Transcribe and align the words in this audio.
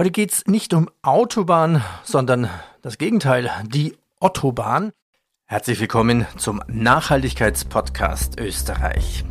Heute 0.00 0.12
geht 0.12 0.32
es 0.32 0.46
nicht 0.46 0.72
um 0.72 0.88
Autobahn, 1.02 1.84
sondern 2.04 2.48
das 2.80 2.96
Gegenteil, 2.96 3.50
die 3.66 3.98
Ottobahn. 4.18 4.92
Herzlich 5.44 5.78
willkommen 5.78 6.26
zum 6.38 6.62
Nachhaltigkeitspodcast 6.68 8.40
Österreich. 8.40 9.26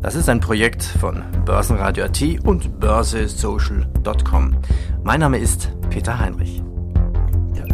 Das 0.00 0.14
ist 0.14 0.28
ein 0.28 0.38
Projekt 0.38 0.84
von 0.84 1.24
Börsenradio.at 1.44 2.22
und 2.44 2.78
börsesocial.com. 2.78 4.58
Mein 5.02 5.18
Name 5.18 5.38
ist 5.38 5.72
Peter 5.90 6.20
Heinrich. 6.20 6.62
Der 7.56 7.66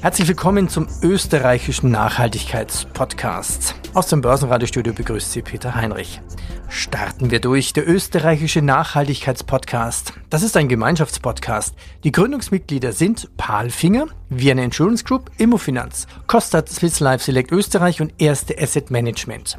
Herzlich 0.00 0.28
willkommen 0.28 0.68
zum 0.68 0.86
österreichischen 1.02 1.90
Nachhaltigkeitspodcast. 1.90 3.74
Aus 3.94 4.06
dem 4.06 4.20
Börsenradiostudio 4.20 4.92
begrüßt 4.92 5.32
Sie 5.32 5.42
Peter 5.42 5.74
Heinrich. 5.74 6.20
Starten 6.68 7.32
wir 7.32 7.40
durch. 7.40 7.72
Der 7.72 7.88
österreichische 7.88 8.62
Nachhaltigkeitspodcast. 8.62 10.12
Das 10.30 10.44
ist 10.44 10.56
ein 10.56 10.68
Gemeinschaftspodcast. 10.68 11.74
Die 12.04 12.12
Gründungsmitglieder 12.12 12.92
sind 12.92 13.36
Palfinger, 13.36 14.06
Vienna 14.28 14.62
Insurance 14.62 15.02
Group, 15.02 15.32
Immofinanz, 15.36 16.06
Kostat 16.28 16.68
Swiss 16.68 17.00
Life 17.00 17.24
Select 17.24 17.50
Österreich 17.50 18.00
und 18.00 18.12
Erste 18.18 18.56
Asset 18.56 18.92
Management. 18.92 19.58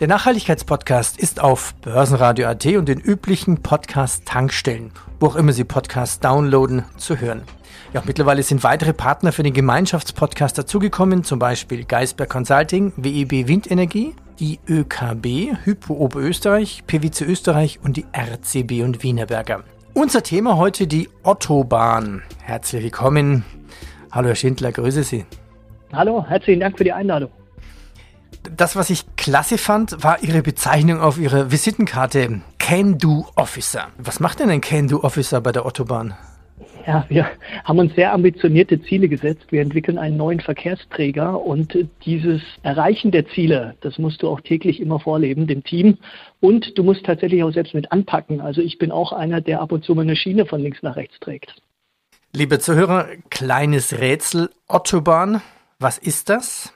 Der 0.00 0.06
Nachhaltigkeitspodcast 0.06 1.18
ist 1.18 1.40
auf 1.40 1.74
Börsenradio.at 1.82 2.64
und 2.66 2.88
den 2.88 3.00
üblichen 3.00 3.62
Podcast-Tankstellen, 3.62 4.92
wo 5.18 5.26
auch 5.26 5.34
immer 5.34 5.52
Sie 5.52 5.64
Podcasts 5.64 6.20
downloaden, 6.20 6.84
zu 6.98 7.18
hören. 7.18 7.42
Ja, 7.92 8.04
mittlerweile 8.06 8.44
sind 8.44 8.62
weitere 8.62 8.92
Partner 8.92 9.32
für 9.32 9.42
den 9.42 9.54
Gemeinschaftspodcast 9.54 10.56
dazugekommen, 10.56 11.24
zum 11.24 11.40
Beispiel 11.40 11.82
Geisberg 11.82 12.30
Consulting, 12.30 12.92
WEB 12.96 13.48
Windenergie, 13.48 14.14
die 14.38 14.60
ÖKB, 14.68 15.56
Hypo 15.64 15.94
Oberösterreich, 15.94 16.84
PwC 16.86 17.24
Österreich 17.24 17.80
und 17.82 17.96
die 17.96 18.06
RCB 18.12 18.84
und 18.84 19.02
Wienerberger. 19.02 19.64
Unser 19.94 20.22
Thema 20.22 20.58
heute 20.58 20.86
die 20.86 21.08
Ottobahn. 21.24 22.22
Herzlich 22.40 22.84
willkommen. 22.84 23.44
Hallo 24.12 24.28
Herr 24.28 24.36
Schindler, 24.36 24.70
grüße 24.70 25.02
Sie. 25.02 25.26
Hallo, 25.92 26.24
herzlichen 26.24 26.60
Dank 26.60 26.78
für 26.78 26.84
die 26.84 26.92
Einladung. 26.92 27.30
Das, 28.56 28.76
was 28.76 28.90
ich 28.90 29.04
klasse 29.16 29.58
fand, 29.58 30.02
war 30.02 30.22
Ihre 30.22 30.42
Bezeichnung 30.42 31.00
auf 31.00 31.18
Ihrer 31.18 31.50
Visitenkarte. 31.50 32.40
Can-Do 32.58 33.26
Officer. 33.36 33.88
Was 33.98 34.20
macht 34.20 34.40
denn 34.40 34.50
ein 34.50 34.60
Can-Do 34.60 35.02
Officer 35.02 35.40
bei 35.40 35.52
der 35.52 35.64
Autobahn? 35.64 36.14
Ja, 36.86 37.04
wir 37.10 37.28
haben 37.64 37.78
uns 37.78 37.94
sehr 37.94 38.14
ambitionierte 38.14 38.80
Ziele 38.80 39.08
gesetzt. 39.08 39.44
Wir 39.50 39.60
entwickeln 39.60 39.98
einen 39.98 40.16
neuen 40.16 40.40
Verkehrsträger 40.40 41.38
und 41.38 41.76
dieses 42.06 42.40
Erreichen 42.62 43.10
der 43.10 43.28
Ziele, 43.28 43.74
das 43.82 43.98
musst 43.98 44.22
du 44.22 44.28
auch 44.28 44.40
täglich 44.40 44.80
immer 44.80 44.98
vorleben, 44.98 45.46
dem 45.46 45.62
Team. 45.64 45.98
Und 46.40 46.78
du 46.78 46.82
musst 46.82 47.04
tatsächlich 47.04 47.42
auch 47.42 47.52
selbst 47.52 47.74
mit 47.74 47.92
anpacken. 47.92 48.40
Also 48.40 48.62
ich 48.62 48.78
bin 48.78 48.90
auch 48.90 49.12
einer, 49.12 49.42
der 49.42 49.60
ab 49.60 49.72
und 49.72 49.84
zu 49.84 49.94
mal 49.94 50.02
eine 50.02 50.16
Schiene 50.16 50.46
von 50.46 50.62
links 50.62 50.82
nach 50.82 50.96
rechts 50.96 51.20
trägt. 51.20 51.54
Liebe 52.32 52.58
Zuhörer, 52.58 53.06
kleines 53.28 53.98
Rätsel. 53.98 54.48
Autobahn, 54.66 55.42
was 55.78 55.98
ist 55.98 56.30
das? 56.30 56.72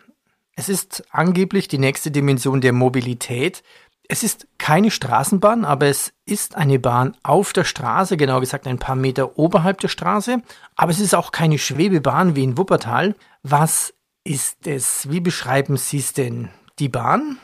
Es 0.62 0.68
ist 0.68 1.02
angeblich 1.10 1.66
die 1.66 1.78
nächste 1.78 2.12
Dimension 2.12 2.60
der 2.60 2.72
Mobilität. 2.72 3.64
Es 4.06 4.22
ist 4.22 4.46
keine 4.58 4.92
Straßenbahn, 4.92 5.64
aber 5.64 5.86
es 5.86 6.14
ist 6.24 6.56
eine 6.56 6.78
Bahn 6.78 7.16
auf 7.24 7.52
der 7.52 7.64
Straße, 7.64 8.16
genau 8.16 8.38
gesagt 8.38 8.68
ein 8.68 8.78
paar 8.78 8.94
Meter 8.94 9.40
oberhalb 9.40 9.80
der 9.80 9.88
Straße. 9.88 10.40
Aber 10.76 10.92
es 10.92 11.00
ist 11.00 11.16
auch 11.16 11.32
keine 11.32 11.58
Schwebebahn 11.58 12.36
wie 12.36 12.44
in 12.44 12.56
Wuppertal. 12.58 13.16
Was 13.42 13.92
ist 14.22 14.68
es? 14.68 15.10
Wie 15.10 15.18
beschreiben 15.18 15.76
Sie 15.76 15.98
es 15.98 16.12
denn? 16.12 16.50
Die 16.78 16.88
Bahn? 16.88 17.38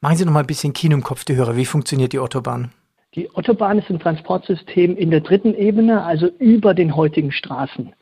Machen 0.00 0.16
Sie 0.16 0.24
noch 0.24 0.32
mal 0.32 0.40
ein 0.40 0.46
bisschen 0.46 0.72
Kino 0.72 0.94
im 0.94 1.02
Kopf, 1.02 1.26
die 1.26 1.36
Hörer. 1.36 1.54
Wie 1.54 1.66
funktioniert 1.66 2.14
die 2.14 2.18
Autobahn? 2.18 2.72
Die 3.14 3.30
Autobahn 3.34 3.78
ist 3.78 3.90
ein 3.90 4.00
Transportsystem 4.00 4.96
in 4.96 5.10
der 5.10 5.20
dritten 5.20 5.52
Ebene, 5.52 6.02
also 6.02 6.28
über 6.38 6.72
den 6.72 6.96
heutigen 6.96 7.30
Straßen. 7.30 7.92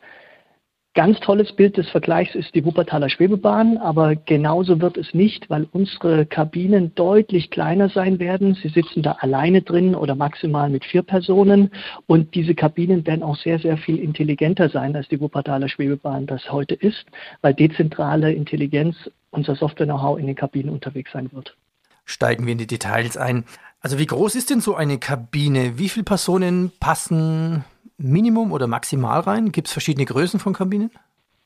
Ganz 0.97 1.21
tolles 1.21 1.53
Bild 1.53 1.77
des 1.77 1.91
Vergleichs 1.91 2.35
ist 2.35 2.55
die 2.55 2.65
Wuppertaler 2.65 3.11
Schwebebahn, 3.11 3.77
aber 3.77 4.17
genauso 4.17 4.81
wird 4.81 4.97
es 4.97 5.13
nicht, 5.13 5.51
weil 5.51 5.69
unsere 5.73 6.25
Kabinen 6.25 6.95
deutlich 6.95 7.51
kleiner 7.51 7.91
sein 7.91 8.19
werden. 8.19 8.55
Sie 8.55 8.71
sitzen 8.71 9.03
da 9.03 9.13
alleine 9.21 9.61
drin 9.61 9.95
oder 9.95 10.15
maximal 10.15 10.71
mit 10.71 10.87
vier 10.87 11.03
Personen 11.03 11.71
und 12.07 12.35
diese 12.35 12.55
Kabinen 12.55 13.07
werden 13.07 13.23
auch 13.23 13.37
sehr, 13.37 13.59
sehr 13.59 13.77
viel 13.77 13.99
intelligenter 13.99 14.71
sein, 14.71 14.97
als 14.97 15.07
die 15.09 15.21
Wuppertaler 15.21 15.69
Schwebebahn 15.69 16.27
das 16.27 16.51
heute 16.51 16.75
ist, 16.75 17.05
weil 17.43 17.53
dezentrale 17.53 18.33
Intelligenz, 18.33 18.97
unser 19.31 19.55
Software-Know-how 19.55 20.19
in 20.19 20.27
den 20.27 20.35
Kabinen 20.35 20.71
unterwegs 20.71 21.13
sein 21.13 21.31
wird. 21.31 21.59
Steigen 22.07 22.47
wir 22.47 22.53
in 22.53 22.59
die 22.59 22.67
Details 22.67 23.19
ein. 23.19 23.45
Also 23.83 23.99
wie 23.99 24.07
groß 24.07 24.35
ist 24.35 24.49
denn 24.49 24.63
so 24.63 24.75
eine 24.75 24.97
Kabine? 24.97 25.77
Wie 25.77 25.91
viele 25.91 26.05
Personen 26.05 26.73
passen 26.81 27.67
Minimum 27.99 28.53
oder 28.53 28.67
maximal 28.67 29.21
rein? 29.21 29.53
Gibt 29.53 29.69
es 29.69 29.73
verschiedene 29.73 30.05
Größen 30.05 30.39
von 30.41 30.53
Kabinen? 30.53 30.91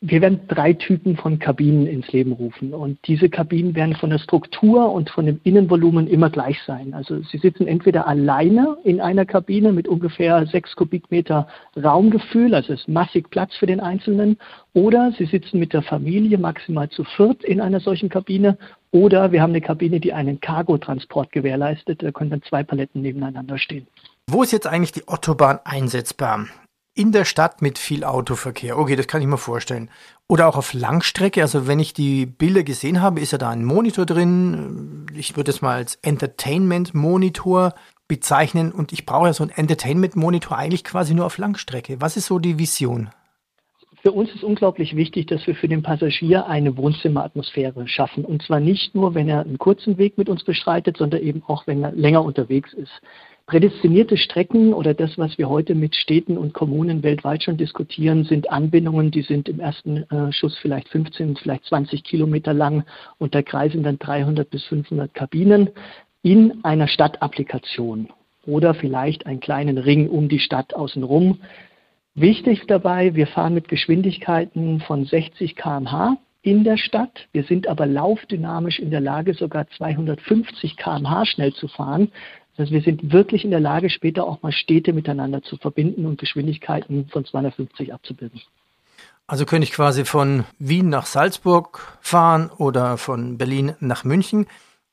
Wir 0.02 0.22
werden 0.22 0.40
drei 0.48 0.72
Typen 0.72 1.18
von 1.18 1.38
Kabinen 1.38 1.86
ins 1.86 2.10
Leben 2.10 2.32
rufen. 2.32 2.72
Und 2.72 2.98
diese 3.06 3.28
Kabinen 3.28 3.74
werden 3.74 3.94
von 3.94 4.08
der 4.08 4.18
Struktur 4.18 4.90
und 4.90 5.10
von 5.10 5.26
dem 5.26 5.40
Innenvolumen 5.44 6.06
immer 6.06 6.30
gleich 6.30 6.58
sein. 6.66 6.94
Also 6.94 7.20
Sie 7.22 7.36
sitzen 7.36 7.66
entweder 7.66 8.06
alleine 8.06 8.78
in 8.82 9.02
einer 9.02 9.26
Kabine 9.26 9.72
mit 9.72 9.86
ungefähr 9.86 10.46
sechs 10.46 10.74
Kubikmeter 10.74 11.46
Raumgefühl, 11.76 12.54
also 12.54 12.72
es 12.72 12.80
ist 12.80 12.88
massig 12.88 13.28
Platz 13.28 13.54
für 13.56 13.66
den 13.66 13.80
Einzelnen, 13.80 14.38
oder 14.72 15.12
Sie 15.18 15.26
sitzen 15.26 15.60
mit 15.60 15.74
der 15.74 15.82
Familie 15.82 16.38
maximal 16.38 16.88
zu 16.88 17.04
viert 17.04 17.44
in 17.44 17.60
einer 17.60 17.80
solchen 17.80 18.08
Kabine, 18.08 18.56
oder 18.92 19.32
wir 19.32 19.42
haben 19.42 19.50
eine 19.50 19.60
Kabine, 19.60 20.00
die 20.00 20.14
einen 20.14 20.40
Cargotransport 20.40 21.30
gewährleistet. 21.30 22.02
Da 22.02 22.10
können 22.10 22.30
dann 22.30 22.42
zwei 22.42 22.62
Paletten 22.64 23.02
nebeneinander 23.02 23.58
stehen. 23.58 23.86
Wo 24.32 24.44
ist 24.44 24.52
jetzt 24.52 24.68
eigentlich 24.68 24.92
die 24.92 25.08
Autobahn 25.08 25.58
einsetzbar? 25.64 26.46
In 26.94 27.10
der 27.10 27.24
Stadt 27.24 27.62
mit 27.62 27.78
viel 27.78 28.04
Autoverkehr. 28.04 28.78
Okay, 28.78 28.94
das 28.94 29.08
kann 29.08 29.20
ich 29.20 29.26
mir 29.26 29.38
vorstellen. 29.38 29.90
Oder 30.28 30.46
auch 30.46 30.56
auf 30.56 30.72
Langstrecke. 30.72 31.42
Also 31.42 31.66
wenn 31.66 31.80
ich 31.80 31.94
die 31.94 32.26
Bilder 32.26 32.62
gesehen 32.62 33.02
habe, 33.02 33.18
ist 33.18 33.32
ja 33.32 33.38
da 33.38 33.50
ein 33.50 33.64
Monitor 33.64 34.06
drin. 34.06 35.06
Ich 35.16 35.36
würde 35.36 35.50
es 35.50 35.62
mal 35.62 35.74
als 35.74 35.96
Entertainment-Monitor 35.96 37.74
bezeichnen. 38.06 38.70
Und 38.70 38.92
ich 38.92 39.04
brauche 39.04 39.26
ja 39.26 39.32
so 39.32 39.42
einen 39.42 39.50
Entertainment-Monitor 39.50 40.56
eigentlich 40.56 40.84
quasi 40.84 41.12
nur 41.12 41.26
auf 41.26 41.38
Langstrecke. 41.38 42.00
Was 42.00 42.16
ist 42.16 42.26
so 42.26 42.38
die 42.38 42.56
Vision? 42.56 43.10
Für 44.02 44.12
uns 44.12 44.32
ist 44.32 44.44
unglaublich 44.44 44.94
wichtig, 44.94 45.26
dass 45.26 45.44
wir 45.48 45.56
für 45.56 45.68
den 45.68 45.82
Passagier 45.82 46.46
eine 46.46 46.76
Wohnzimmeratmosphäre 46.76 47.88
schaffen. 47.88 48.24
Und 48.24 48.42
zwar 48.42 48.60
nicht 48.60 48.94
nur, 48.94 49.16
wenn 49.16 49.28
er 49.28 49.40
einen 49.40 49.58
kurzen 49.58 49.98
Weg 49.98 50.18
mit 50.18 50.28
uns 50.28 50.44
bestreitet, 50.44 50.98
sondern 50.98 51.20
eben 51.20 51.42
auch, 51.48 51.66
wenn 51.66 51.82
er 51.82 51.90
länger 51.90 52.22
unterwegs 52.22 52.72
ist. 52.72 52.92
Prädestinierte 53.46 54.16
Strecken 54.16 54.72
oder 54.72 54.94
das, 54.94 55.18
was 55.18 55.36
wir 55.36 55.48
heute 55.48 55.74
mit 55.74 55.96
Städten 55.96 56.38
und 56.38 56.54
Kommunen 56.54 57.02
weltweit 57.02 57.42
schon 57.42 57.56
diskutieren, 57.56 58.24
sind 58.24 58.50
Anbindungen, 58.50 59.10
die 59.10 59.22
sind 59.22 59.48
im 59.48 59.58
ersten 59.58 60.08
äh, 60.10 60.32
Schuss 60.32 60.56
vielleicht 60.58 60.88
15, 60.88 61.36
vielleicht 61.36 61.64
20 61.64 62.04
Kilometer 62.04 62.54
lang 62.54 62.84
und 63.18 63.34
da 63.34 63.42
kreisen 63.42 63.82
dann 63.82 63.98
300 63.98 64.48
bis 64.48 64.64
500 64.64 65.12
Kabinen 65.12 65.70
in 66.22 66.64
einer 66.64 66.86
Stadtapplikation 66.86 68.08
oder 68.46 68.74
vielleicht 68.74 69.26
einen 69.26 69.40
kleinen 69.40 69.78
Ring 69.78 70.08
um 70.08 70.28
die 70.28 70.38
Stadt 70.38 70.74
außenrum. 70.74 71.38
Wichtig 72.14 72.66
dabei, 72.66 73.14
wir 73.14 73.26
fahren 73.26 73.54
mit 73.54 73.68
Geschwindigkeiten 73.68 74.80
von 74.80 75.04
60 75.04 75.56
km/h 75.56 76.16
in 76.42 76.64
der 76.64 76.76
Stadt. 76.76 77.28
Wir 77.32 77.44
sind 77.44 77.68
aber 77.68 77.86
laufdynamisch 77.86 78.78
in 78.78 78.90
der 78.90 79.00
Lage, 79.00 79.34
sogar 79.34 79.68
250 79.68 80.76
km/h 80.76 81.26
schnell 81.26 81.52
zu 81.52 81.68
fahren. 81.68 82.10
Heißt, 82.60 82.72
wir 82.72 82.82
sind 82.82 83.12
wirklich 83.12 83.44
in 83.44 83.50
der 83.50 83.60
Lage, 83.60 83.90
später 83.90 84.24
auch 84.24 84.42
mal 84.42 84.52
Städte 84.52 84.92
miteinander 84.92 85.42
zu 85.42 85.56
verbinden 85.56 86.06
und 86.06 86.20
Geschwindigkeiten 86.20 87.08
von 87.08 87.24
250 87.24 87.92
abzubilden. 87.94 88.40
Also 89.26 89.46
könnte 89.46 89.64
ich 89.64 89.72
quasi 89.72 90.04
von 90.04 90.44
Wien 90.58 90.88
nach 90.88 91.06
Salzburg 91.06 91.98
fahren 92.00 92.50
oder 92.58 92.96
von 92.96 93.38
Berlin 93.38 93.74
nach 93.80 94.04
München. 94.04 94.46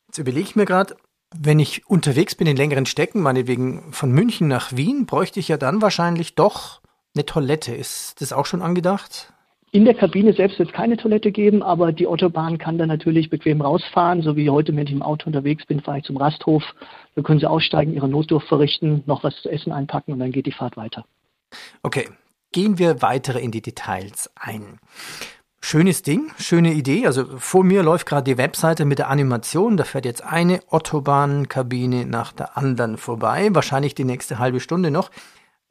Jetzt 0.08 0.20
überlege 0.20 0.44
ich 0.44 0.56
mir 0.56 0.66
gerade, 0.66 0.96
wenn 1.36 1.60
ich 1.60 1.88
unterwegs 1.90 2.36
bin 2.36 2.48
in 2.48 2.56
längeren 2.56 2.86
Stecken, 2.86 3.22
meinetwegen 3.22 3.92
von 3.92 4.12
München 4.12 4.48
nach 4.48 4.76
Wien, 4.76 5.06
bräuchte 5.06 5.40
ich 5.40 5.48
ja 5.48 5.58
dann 5.58 5.82
wahrscheinlich 5.82 6.36
doch 6.36 6.82
eine 7.16 7.26
Toilette. 7.26 7.74
Ist 7.74 8.22
das 8.22 8.32
auch 8.32 8.46
schon 8.46 8.62
angedacht? 8.62 9.34
In 9.72 9.84
der 9.84 9.96
Kabine 9.96 10.34
selbst 10.34 10.60
wird 10.60 10.70
es 10.70 10.76
keine 10.76 10.96
Toilette 10.96 11.32
geben, 11.32 11.62
aber 11.62 11.92
die 11.92 12.08
Autobahn 12.08 12.58
kann 12.58 12.78
dann 12.78 12.88
natürlich 12.88 13.30
bequem 13.30 13.62
rausfahren, 13.62 14.22
so 14.22 14.38
wie 14.38 14.50
heute, 14.50 14.74
wenn 14.76 14.88
ich 14.88 14.94
im 14.94 15.02
Auto 15.02 15.28
unterwegs 15.28 15.66
bin, 15.66 15.82
fahre 15.82 15.98
ich 15.98 16.06
zum 16.06 16.18
Rasthof. 16.18 16.64
Da 17.18 17.24
können 17.24 17.40
Sie 17.40 17.50
aussteigen, 17.50 17.96
Ihre 17.96 18.08
Notdurft 18.08 18.48
verrichten, 18.48 19.02
noch 19.08 19.24
was 19.24 19.42
zu 19.42 19.50
essen 19.50 19.72
einpacken 19.72 20.14
und 20.14 20.20
dann 20.20 20.32
geht 20.32 20.46
die 20.46 20.52
Fahrt 20.52 20.78
weiter. 20.78 21.04
Okay, 21.82 22.12
gehen 22.52 22.78
wir 22.78 23.02
weitere 23.02 23.40
in 23.40 23.50
die 23.50 23.64
Details 23.64 24.30
ein. 24.36 24.78
Schönes 25.60 26.04
Ding, 26.04 26.30
schöne 26.38 26.74
Idee. 26.74 27.08
Also 27.08 27.26
vor 27.40 27.64
mir 27.64 27.82
läuft 27.82 28.06
gerade 28.06 28.32
die 28.32 28.38
Webseite 28.38 28.86
mit 28.86 29.00
der 29.00 29.10
Animation. 29.10 29.78
Da 29.78 29.84
fährt 29.84 30.06
jetzt 30.06 30.24
eine 30.24 30.60
Autobahnkabine 30.70 32.06
nach 32.06 32.34
der 32.34 32.56
anderen 32.56 32.98
vorbei. 32.98 33.50
Wahrscheinlich 33.52 33.96
die 33.96 34.06
nächste 34.06 34.38
halbe 34.38 34.60
Stunde 34.60 34.92
noch. 34.92 35.10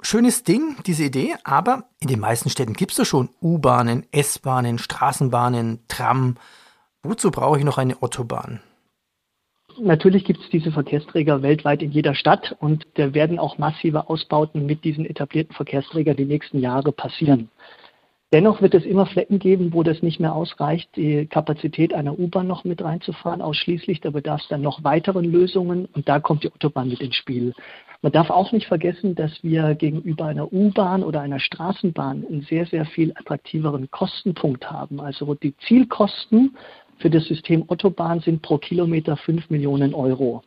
Schönes 0.02 0.42
Ding, 0.42 0.74
diese 0.84 1.04
Idee, 1.04 1.36
aber 1.44 1.84
in 2.00 2.08
den 2.08 2.18
meisten 2.18 2.50
Städten 2.50 2.72
gibt 2.72 2.90
es 2.90 2.98
doch 2.98 3.06
schon 3.06 3.30
U-Bahnen, 3.40 4.04
S-Bahnen, 4.10 4.78
Straßenbahnen, 4.78 5.84
Tram. 5.86 6.38
Wozu 7.04 7.30
brauche 7.30 7.58
ich 7.58 7.64
noch 7.64 7.78
eine 7.78 8.02
Autobahn? 8.02 8.60
Natürlich 9.80 10.24
gibt 10.24 10.40
es 10.40 10.50
diese 10.50 10.72
Verkehrsträger 10.72 11.42
weltweit 11.42 11.82
in 11.82 11.90
jeder 11.90 12.14
Stadt 12.14 12.56
und 12.60 12.86
da 12.94 13.12
werden 13.14 13.38
auch 13.38 13.58
massive 13.58 14.08
Ausbauten 14.08 14.66
mit 14.66 14.84
diesen 14.84 15.04
etablierten 15.04 15.54
Verkehrsträgern 15.54 16.16
die 16.16 16.24
nächsten 16.24 16.60
Jahre 16.60 16.92
passieren. 16.92 17.50
Dennoch 18.32 18.60
wird 18.60 18.74
es 18.74 18.84
immer 18.84 19.06
Flecken 19.06 19.38
geben, 19.38 19.72
wo 19.72 19.84
das 19.84 20.02
nicht 20.02 20.18
mehr 20.18 20.34
ausreicht, 20.34 20.90
die 20.96 21.26
Kapazität 21.26 21.94
einer 21.94 22.18
U-Bahn 22.18 22.48
noch 22.48 22.64
mit 22.64 22.82
reinzufahren, 22.82 23.40
ausschließlich. 23.40 24.00
Da 24.00 24.10
bedarf 24.10 24.42
es 24.42 24.48
dann 24.48 24.62
noch 24.62 24.82
weiteren 24.82 25.24
Lösungen 25.24 25.86
und 25.94 26.08
da 26.08 26.18
kommt 26.18 26.42
die 26.42 26.52
Autobahn 26.52 26.88
mit 26.88 27.00
ins 27.00 27.14
Spiel. 27.14 27.54
Man 28.02 28.12
darf 28.12 28.30
auch 28.30 28.50
nicht 28.52 28.66
vergessen, 28.66 29.14
dass 29.14 29.42
wir 29.42 29.74
gegenüber 29.76 30.26
einer 30.26 30.52
U-Bahn 30.52 31.04
oder 31.04 31.20
einer 31.20 31.38
Straßenbahn 31.38 32.26
einen 32.28 32.42
sehr, 32.42 32.66
sehr 32.66 32.84
viel 32.84 33.12
attraktiveren 33.12 33.90
Kostenpunkt 33.90 34.70
haben. 34.70 35.00
Also 35.00 35.34
die 35.34 35.56
Zielkosten 35.58 36.56
für 36.98 37.10
das 37.10 37.24
System 37.24 37.68
Autobahn 37.68 38.20
sind 38.20 38.42
pro 38.42 38.58
Kilometer 38.58 39.16
5 39.16 39.50
Millionen 39.50 39.94
Euro. 39.94 40.42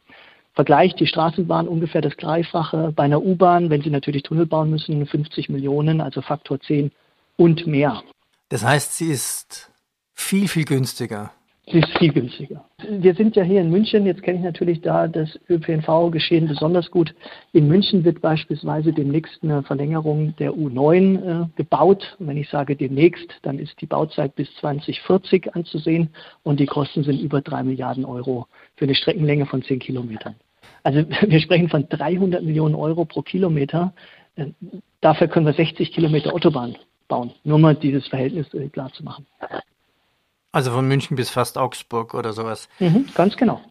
Vergleich 0.54 0.96
die 0.96 1.07
Straßenbahn 1.07 1.68
ungefähr 1.68 2.01
das 2.01 2.16
Dreifache. 2.18 2.92
Bei 2.96 3.04
einer 3.04 3.22
U-Bahn, 3.24 3.69
wenn 3.69 3.81
Sie 3.81 3.90
natürlich 3.90 4.24
Tunnel 4.24 4.46
bauen 4.46 4.69
müssen, 4.69 5.06
50 5.06 5.50
Millionen, 5.50 6.01
also 6.01 6.22
Faktor 6.22 6.60
10 6.60 6.92
und 7.38 7.68
mehr. 7.68 8.04
Das 8.50 8.63
heißt, 8.63 8.98
sie 8.98 9.12
ist 9.12 9.72
viel, 10.13 10.48
viel 10.48 10.66
günstiger. 10.66 11.31
Sie 11.71 11.80
ist 11.80 11.98
viel 12.00 12.12
günstiger. 12.12 12.66
Wir 12.89 13.13
sind 13.13 13.36
ja 13.36 13.44
hier 13.44 13.62
in 13.62 13.69
München. 13.69 14.06
Jetzt 14.07 14.24
kenne 14.24 14.39
ich 14.39 14.44
natürlich 14.44 14.81
da 14.81 15.07
das 15.07 15.39
ÖPNV-Geschehen 15.50 16.48
besonders 16.48 16.89
gut. 16.89 17.13
In 17.54 17.68
München 17.68 18.04
wird 18.04 18.21
beispielsweise 18.21 18.92
demnächst 18.92 19.44
eine 19.44 19.62
Verlängerung 19.62 20.36
der 20.38 20.51
U9 20.54 21.44
äh, 21.44 21.48
gebaut. 21.56 22.16
Und 22.18 22.27
wenn 22.27 22.38
ich 22.38 22.50
sage 22.50 22.75
demnächst, 22.75 23.31
dann 23.44 23.60
ist 23.60 23.80
die 23.81 23.86
Bauzeit 23.86 24.33
bis 24.36 24.51
2040 24.56 25.56
anzusehen 25.56 26.10
und 26.42 26.60
die 26.60 26.66
Kosten 26.66 27.04
sind 27.04 27.21
über 27.21 27.42
drei 27.42 27.62
Milliarden 27.62 28.04
Euro 28.04 28.48
für 28.75 28.86
eine 28.86 28.95
Streckenlänge 28.95 29.45
von 29.45 29.62
zehn 29.62 29.77
Kilometern. 29.77 30.36
Also 30.81 31.04
wir 31.27 31.39
sprechen 31.39 31.69
von 31.69 31.88
300 31.88 32.44
Millionen 32.44 32.74
Euro 32.74 33.06
pro 33.06 33.22
Kilometer. 33.22 33.94
Äh, 34.38 34.48
dafür 35.01 35.27
können 35.27 35.45
wir 35.45 35.54
60 35.54 35.92
Kilometer 35.92 36.33
Autobahn 36.33 36.75
bauen. 37.07 37.31
Nur 37.44 37.60
mal 37.60 37.75
dieses 37.75 38.07
Verhältnis 38.07 38.51
äh, 38.56 38.69
klar 38.69 38.92
zu 38.92 39.04
machen. 39.04 39.27
Also 40.51 40.72
von 40.72 40.88
München 40.88 41.16
bis 41.16 41.30
fast 41.30 41.57
Augsburg 41.57 42.13
oder 42.13 42.34
sowas. 42.34 42.69
Mhm, 42.80 43.10
ganz 43.13 43.38
genau. 43.38 43.62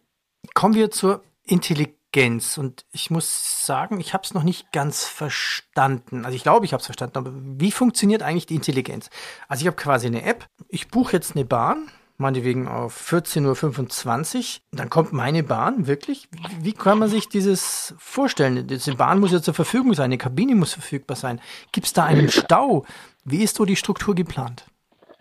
Kommen 0.53 0.75
wir 0.75 0.91
zur 0.91 1.21
Intelligenz. 1.43 2.57
Und 2.57 2.85
ich 2.91 3.11
muss 3.11 3.65
sagen, 3.65 3.99
ich 3.99 4.13
habe 4.13 4.23
es 4.23 4.33
noch 4.33 4.43
nicht 4.43 4.71
ganz 4.71 5.05
verstanden. 5.05 6.25
Also 6.25 6.35
ich 6.35 6.43
glaube, 6.43 6.65
ich 6.65 6.73
habe 6.73 6.79
es 6.79 6.85
verstanden, 6.85 7.17
aber 7.17 7.31
wie 7.33 7.71
funktioniert 7.71 8.23
eigentlich 8.23 8.45
die 8.45 8.55
Intelligenz? 8.55 9.09
Also 9.47 9.61
ich 9.61 9.67
habe 9.67 9.77
quasi 9.77 10.07
eine 10.07 10.23
App. 10.23 10.47
Ich 10.69 10.87
buche 10.87 11.13
jetzt 11.13 11.35
eine 11.35 11.45
Bahn, 11.45 11.89
meinetwegen 12.17 12.67
auf 12.67 13.11
14.25 13.11 14.37
Uhr. 14.37 14.61
Dann 14.71 14.89
kommt 14.89 15.13
meine 15.13 15.43
Bahn, 15.43 15.85
wirklich? 15.85 16.27
Wie 16.61 16.73
kann 16.73 16.99
man 16.99 17.09
sich 17.09 17.29
dieses 17.29 17.93
vorstellen? 17.99 18.67
Diese 18.67 18.95
Bahn 18.95 19.19
muss 19.19 19.31
ja 19.31 19.41
zur 19.41 19.53
Verfügung 19.53 19.93
sein, 19.93 20.05
eine 20.05 20.17
Kabine 20.17 20.55
muss 20.55 20.73
verfügbar 20.73 21.17
sein. 21.17 21.41
Gibt 21.71 21.87
es 21.87 21.93
da 21.93 22.05
einen 22.05 22.29
Stau? 22.29 22.85
Wie 23.23 23.43
ist 23.43 23.57
so 23.57 23.65
die 23.65 23.75
Struktur 23.75 24.15
geplant? 24.15 24.65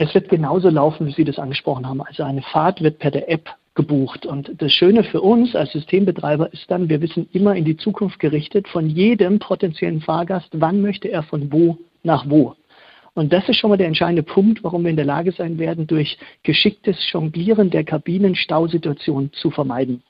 Es 0.00 0.14
wird 0.14 0.28
genauso 0.28 0.68
laufen, 0.68 1.08
wie 1.08 1.12
Sie 1.12 1.24
das 1.24 1.40
angesprochen 1.40 1.86
haben. 1.86 2.00
Also 2.00 2.22
eine 2.22 2.42
Fahrt 2.42 2.82
wird 2.82 3.00
per 3.00 3.10
der 3.10 3.28
App 3.28 3.50
gebucht. 3.74 4.26
Und 4.26 4.50
das 4.62 4.72
Schöne 4.72 5.02
für 5.02 5.20
uns 5.20 5.56
als 5.56 5.72
Systembetreiber 5.72 6.52
ist 6.52 6.70
dann, 6.70 6.88
wir 6.88 7.00
wissen 7.00 7.28
immer 7.32 7.56
in 7.56 7.64
die 7.64 7.76
Zukunft 7.76 8.20
gerichtet 8.20 8.68
von 8.68 8.88
jedem 8.88 9.40
potenziellen 9.40 10.00
Fahrgast, 10.00 10.48
wann 10.52 10.82
möchte 10.82 11.08
er 11.08 11.24
von 11.24 11.52
wo 11.52 11.78
nach 12.04 12.30
wo. 12.30 12.54
Und 13.14 13.32
das 13.32 13.48
ist 13.48 13.56
schon 13.56 13.70
mal 13.70 13.76
der 13.76 13.88
entscheidende 13.88 14.22
Punkt, 14.22 14.62
warum 14.62 14.84
wir 14.84 14.90
in 14.90 14.96
der 14.96 15.04
Lage 15.04 15.32
sein 15.32 15.58
werden, 15.58 15.88
durch 15.88 16.16
geschicktes 16.44 16.96
Jonglieren 17.10 17.70
der 17.70 17.82
Kabinen 17.82 18.36
Stausituationen 18.36 19.32
zu 19.32 19.50
vermeiden. 19.50 20.04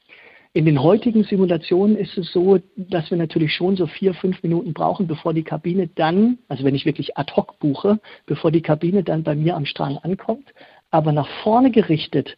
In 0.59 0.65
den 0.65 0.83
heutigen 0.83 1.23
Simulationen 1.23 1.97
ist 1.97 2.19
es 2.19 2.33
so, 2.33 2.59
dass 2.75 3.13
wir 3.13 3.17
natürlich 3.17 3.55
schon 3.55 3.77
so 3.77 3.87
vier, 3.87 4.13
fünf 4.13 4.43
Minuten 4.43 4.73
brauchen, 4.75 5.07
bevor 5.07 5.33
die 5.33 5.45
Kabine 5.45 5.87
dann, 5.87 6.39
also 6.49 6.65
wenn 6.65 6.75
ich 6.75 6.85
wirklich 6.85 7.17
ad 7.17 7.33
hoc 7.37 7.61
buche, 7.61 8.01
bevor 8.27 8.51
die 8.51 8.61
Kabine 8.61 9.05
dann 9.05 9.23
bei 9.23 9.37
mir 9.37 9.55
am 9.55 9.67
Strang 9.67 9.99
ankommt. 9.99 10.53
Aber 10.91 11.13
nach 11.13 11.29
vorne 11.45 11.71
gerichtet 11.71 12.37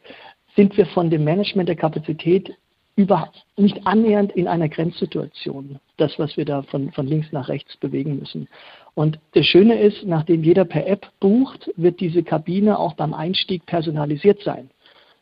sind 0.54 0.76
wir 0.76 0.84
von 0.84 1.08
dem 1.08 1.24
Management 1.24 1.70
der 1.70 1.76
Kapazität 1.76 2.52
über, 2.94 3.32
nicht 3.56 3.86
annähernd 3.86 4.32
in 4.32 4.48
einer 4.48 4.68
Grenzsituation. 4.68 5.78
Das, 5.96 6.18
was 6.18 6.36
wir 6.36 6.44
da 6.44 6.60
von, 6.60 6.92
von 6.92 7.06
links 7.06 7.32
nach 7.32 7.48
rechts 7.48 7.74
bewegen 7.78 8.18
müssen. 8.18 8.48
Und 8.94 9.18
das 9.32 9.46
Schöne 9.46 9.80
ist, 9.80 10.04
nachdem 10.04 10.44
jeder 10.44 10.66
per 10.66 10.86
App 10.86 11.06
bucht, 11.20 11.70
wird 11.74 12.00
diese 12.00 12.22
Kabine 12.22 12.78
auch 12.78 12.92
beim 12.92 13.14
Einstieg 13.14 13.64
personalisiert 13.64 14.42
sein. 14.42 14.68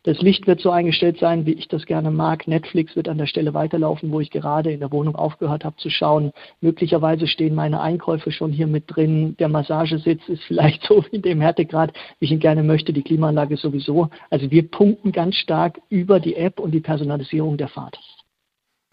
Das 0.08 0.22
Licht 0.22 0.46
wird 0.46 0.62
so 0.62 0.70
eingestellt 0.70 1.19
sein, 1.20 1.44
wie 1.44 1.52
ich 1.52 1.69
das 1.69 1.84
gerne 1.84 2.10
mag. 2.10 2.49
Netflix 2.49 2.96
wird 2.96 3.10
an 3.10 3.19
der 3.19 3.26
Stelle 3.26 3.52
weiterlaufen, 3.52 4.10
wo 4.10 4.20
ich 4.20 4.31
gerade 4.31 4.72
in 4.72 4.81
der 4.81 4.90
Wohnung 4.90 5.14
aufgehört 5.14 5.66
habe 5.66 5.76
zu 5.76 5.90
schauen. 5.90 6.32
Möglicherweise 6.62 7.26
stehen 7.26 7.55
meine 7.55 7.82
Einkäufe 7.82 8.32
schon 8.32 8.50
hier 8.50 8.69
mit 8.69 8.84
drin. 8.87 9.37
Der 9.37 9.50
Massagesitz 9.50 10.22
ist 10.26 10.43
vielleicht 10.44 10.82
so 10.88 11.05
in 11.12 11.20
dem 11.20 11.43
Härtegrad, 11.43 11.93
wie 12.19 12.25
ich 12.25 12.31
ihn 12.31 12.38
gerne 12.38 12.62
möchte. 12.62 12.94
Die 12.94 13.02
Klimaanlage 13.02 13.58
sowieso. 13.58 14.08
Also 14.31 14.50
wir 14.50 14.66
punkten 14.70 15.12
ganz 15.12 15.34
stark 15.34 15.78
über 15.90 16.20
die 16.20 16.37
App 16.37 16.58
und 16.58 16.70
die 16.70 16.81
Personalisierung 16.81 17.58
der 17.58 17.69
Fahrt. 17.69 17.99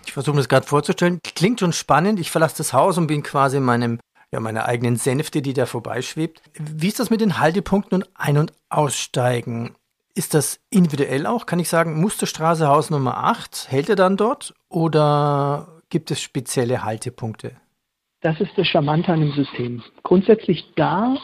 Ich 0.05 0.11
versuche 0.11 0.35
mir 0.35 0.41
das 0.41 0.49
gerade 0.49 0.67
vorzustellen. 0.67 1.21
Klingt 1.23 1.61
schon 1.61 1.71
spannend. 1.71 2.19
Ich 2.19 2.29
verlasse 2.29 2.57
das 2.57 2.73
Haus 2.73 2.97
und 2.97 3.07
bin 3.07 3.23
quasi 3.23 3.55
in 3.55 3.63
meinem 3.63 4.01
ja, 4.33 4.41
meiner 4.41 4.65
eigenen 4.65 4.97
Sänfte, 4.97 5.41
die 5.41 5.53
da 5.53 5.65
vorbeischwebt. 5.65 6.41
Wie 6.59 6.89
ist 6.89 6.99
das 6.99 7.09
mit 7.09 7.21
den 7.21 7.39
Haltepunkten 7.39 8.01
und 8.01 8.09
Ein- 8.15 8.37
und 8.37 8.51
Aussteigen? 8.67 9.75
Ist 10.17 10.33
das 10.33 10.61
individuell 10.69 11.25
auch? 11.27 11.45
Kann 11.45 11.59
ich 11.59 11.67
sagen, 11.67 11.99
Musterstraße 11.99 12.69
Haus 12.69 12.89
Nummer 12.89 13.17
8, 13.17 13.67
hält 13.69 13.89
er 13.89 13.97
dann 13.97 14.15
dort 14.15 14.53
oder 14.69 15.81
gibt 15.89 16.09
es 16.09 16.21
spezielle 16.21 16.85
Haltepunkte? 16.85 17.57
Das 18.21 18.39
ist 18.39 18.51
das 18.55 18.65
Charmante 18.65 19.11
an 19.11 19.19
dem 19.19 19.33
System. 19.33 19.83
Grundsätzlich 20.03 20.71
da, 20.77 21.17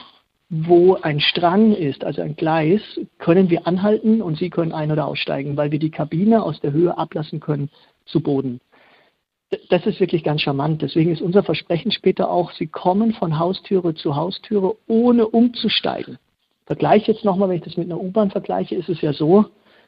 wo 0.50 0.96
ein 0.96 1.22
Strang 1.22 1.74
ist, 1.74 2.04
also 2.04 2.22
ein 2.22 2.36
Gleis, 2.36 2.82
können 3.18 3.50
wir 3.50 3.66
anhalten 3.66 4.22
und 4.22 4.38
Sie 4.38 4.50
können 4.50 4.74
ein- 4.74 4.92
oder 4.92 5.08
aussteigen, 5.08 5.56
weil 5.56 5.72
wir 5.72 5.80
die 5.80 5.90
Kabine 5.90 6.44
aus 6.44 6.60
der 6.60 6.74
Höhe 6.74 6.98
ablassen 6.98 7.40
können 7.40 7.70
zu 8.06 8.20
Boden. 8.20 8.60
Das 9.70 9.86
ist 9.86 10.02
wirklich 10.02 10.26
ganz 10.26 10.42
charmant. 10.42 10.82
Deswegen 10.82 11.12
ist 11.12 11.22
unser 11.22 11.44
Versprechen 11.44 11.92
später 11.92 12.30
auch, 12.30 12.52
Sie 12.52 12.68
kommen 12.68 13.14
von 13.14 13.40
Haustüre 13.40 13.96
zu 13.96 14.18
Haustüre, 14.18 14.76
ohne 14.88 15.28
umzusteigen. 15.28 16.20
Vergleich 16.72 17.06
jetzt 17.06 17.26
nochmal, 17.26 17.50
wenn 17.50 17.58
ich 17.58 17.64
das 17.64 17.76
mit 17.76 17.92
einer 17.92 18.00
U-Bahn 18.00 18.32
vergleiche, 18.32 18.76
ist 18.76 18.88
es 18.88 19.02
ja 19.02 19.12
so, 19.12 19.44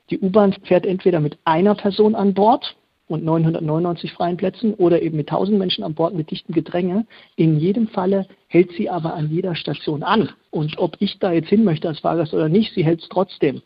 die 0.10 0.20
U-Bahn 0.20 0.52
fährt 0.63 0.86
entweder 0.86 1.22
mit 1.22 1.38
einer 1.46 1.75
Person 1.75 2.13
an 2.13 2.34
Bord 2.34 2.75
und 3.08 3.24
999 3.24 4.12
freien 4.12 4.36
Plätzen 4.36 4.74
oder 4.74 5.02
eben 5.02 5.16
mit 5.16 5.30
1000 5.30 5.58
Menschen 5.58 5.86
an 5.86 5.94
Bord 5.94 6.13
mit 6.13 6.30
dichtem 6.30 6.54
Gedränge. 6.54 7.06
In 7.38 7.58
jedem 7.58 7.88
Falle 7.88 8.28
hält 8.50 8.74
sie 8.74 8.90
aber 8.90 9.13
an 9.13 9.30
jeder 9.30 9.56
Station 9.56 10.04
an. 10.04 10.32
Und 10.52 10.78
ob 10.78 10.98
ich 11.00 11.20
da 11.20 11.32
jetzt 11.32 11.48
hin 11.48 11.63
möchte 11.63 11.88
als 11.88 12.02
Fahrgast 12.02 12.34
oder 12.34 12.50
nicht, 12.50 12.74
sie 12.74 12.84
hält 12.84 13.02
es 13.02 13.08
trotzdem. 13.08 13.62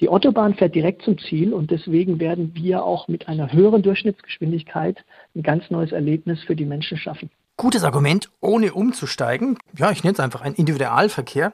Die 0.00 0.08
Autobahn 0.08 0.54
fährt 0.54 0.74
direkt 0.74 1.02
zum 1.02 1.18
Ziel 1.18 1.52
und 1.52 1.70
deswegen 1.70 2.20
werden 2.20 2.52
wir 2.54 2.84
auch 2.84 3.06
mit 3.06 3.28
einer 3.28 3.52
höheren 3.52 3.82
Durchschnittsgeschwindigkeit 3.82 5.04
ein 5.36 5.42
ganz 5.42 5.70
neues 5.70 5.92
Erlebnis 5.92 6.42
für 6.44 6.56
die 6.56 6.64
Menschen 6.64 6.96
schaffen. 6.96 7.28
Gutes 7.58 7.84
Argument, 7.84 8.30
ohne 8.40 8.72
umzusteigen. 8.72 9.58
Ja, 9.76 9.90
ich 9.90 10.04
nenne 10.04 10.14
es 10.14 10.20
einfach 10.20 10.40
ein 10.40 10.54
Individualverkehr. 10.54 11.52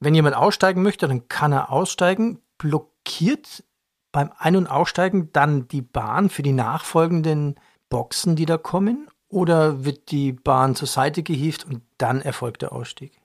Wenn 0.00 0.14
jemand 0.14 0.36
aussteigen 0.36 0.82
möchte, 0.82 1.08
dann 1.08 1.28
kann 1.28 1.52
er 1.52 1.70
aussteigen. 1.70 2.40
Blockiert 2.58 3.64
beim 4.12 4.30
Ein- 4.38 4.56
und 4.56 4.66
Aussteigen 4.66 5.30
dann 5.32 5.68
die 5.68 5.82
Bahn 5.82 6.30
für 6.30 6.42
die 6.42 6.52
nachfolgenden 6.52 7.56
Boxen, 7.88 8.36
die 8.36 8.46
da 8.46 8.56
kommen? 8.56 9.08
Oder 9.28 9.84
wird 9.84 10.10
die 10.10 10.32
Bahn 10.32 10.74
zur 10.74 10.88
Seite 10.88 11.22
gehievt 11.22 11.66
und 11.66 11.82
dann 11.98 12.20
erfolgt 12.22 12.62
der 12.62 12.72
Ausstieg? 12.72 13.20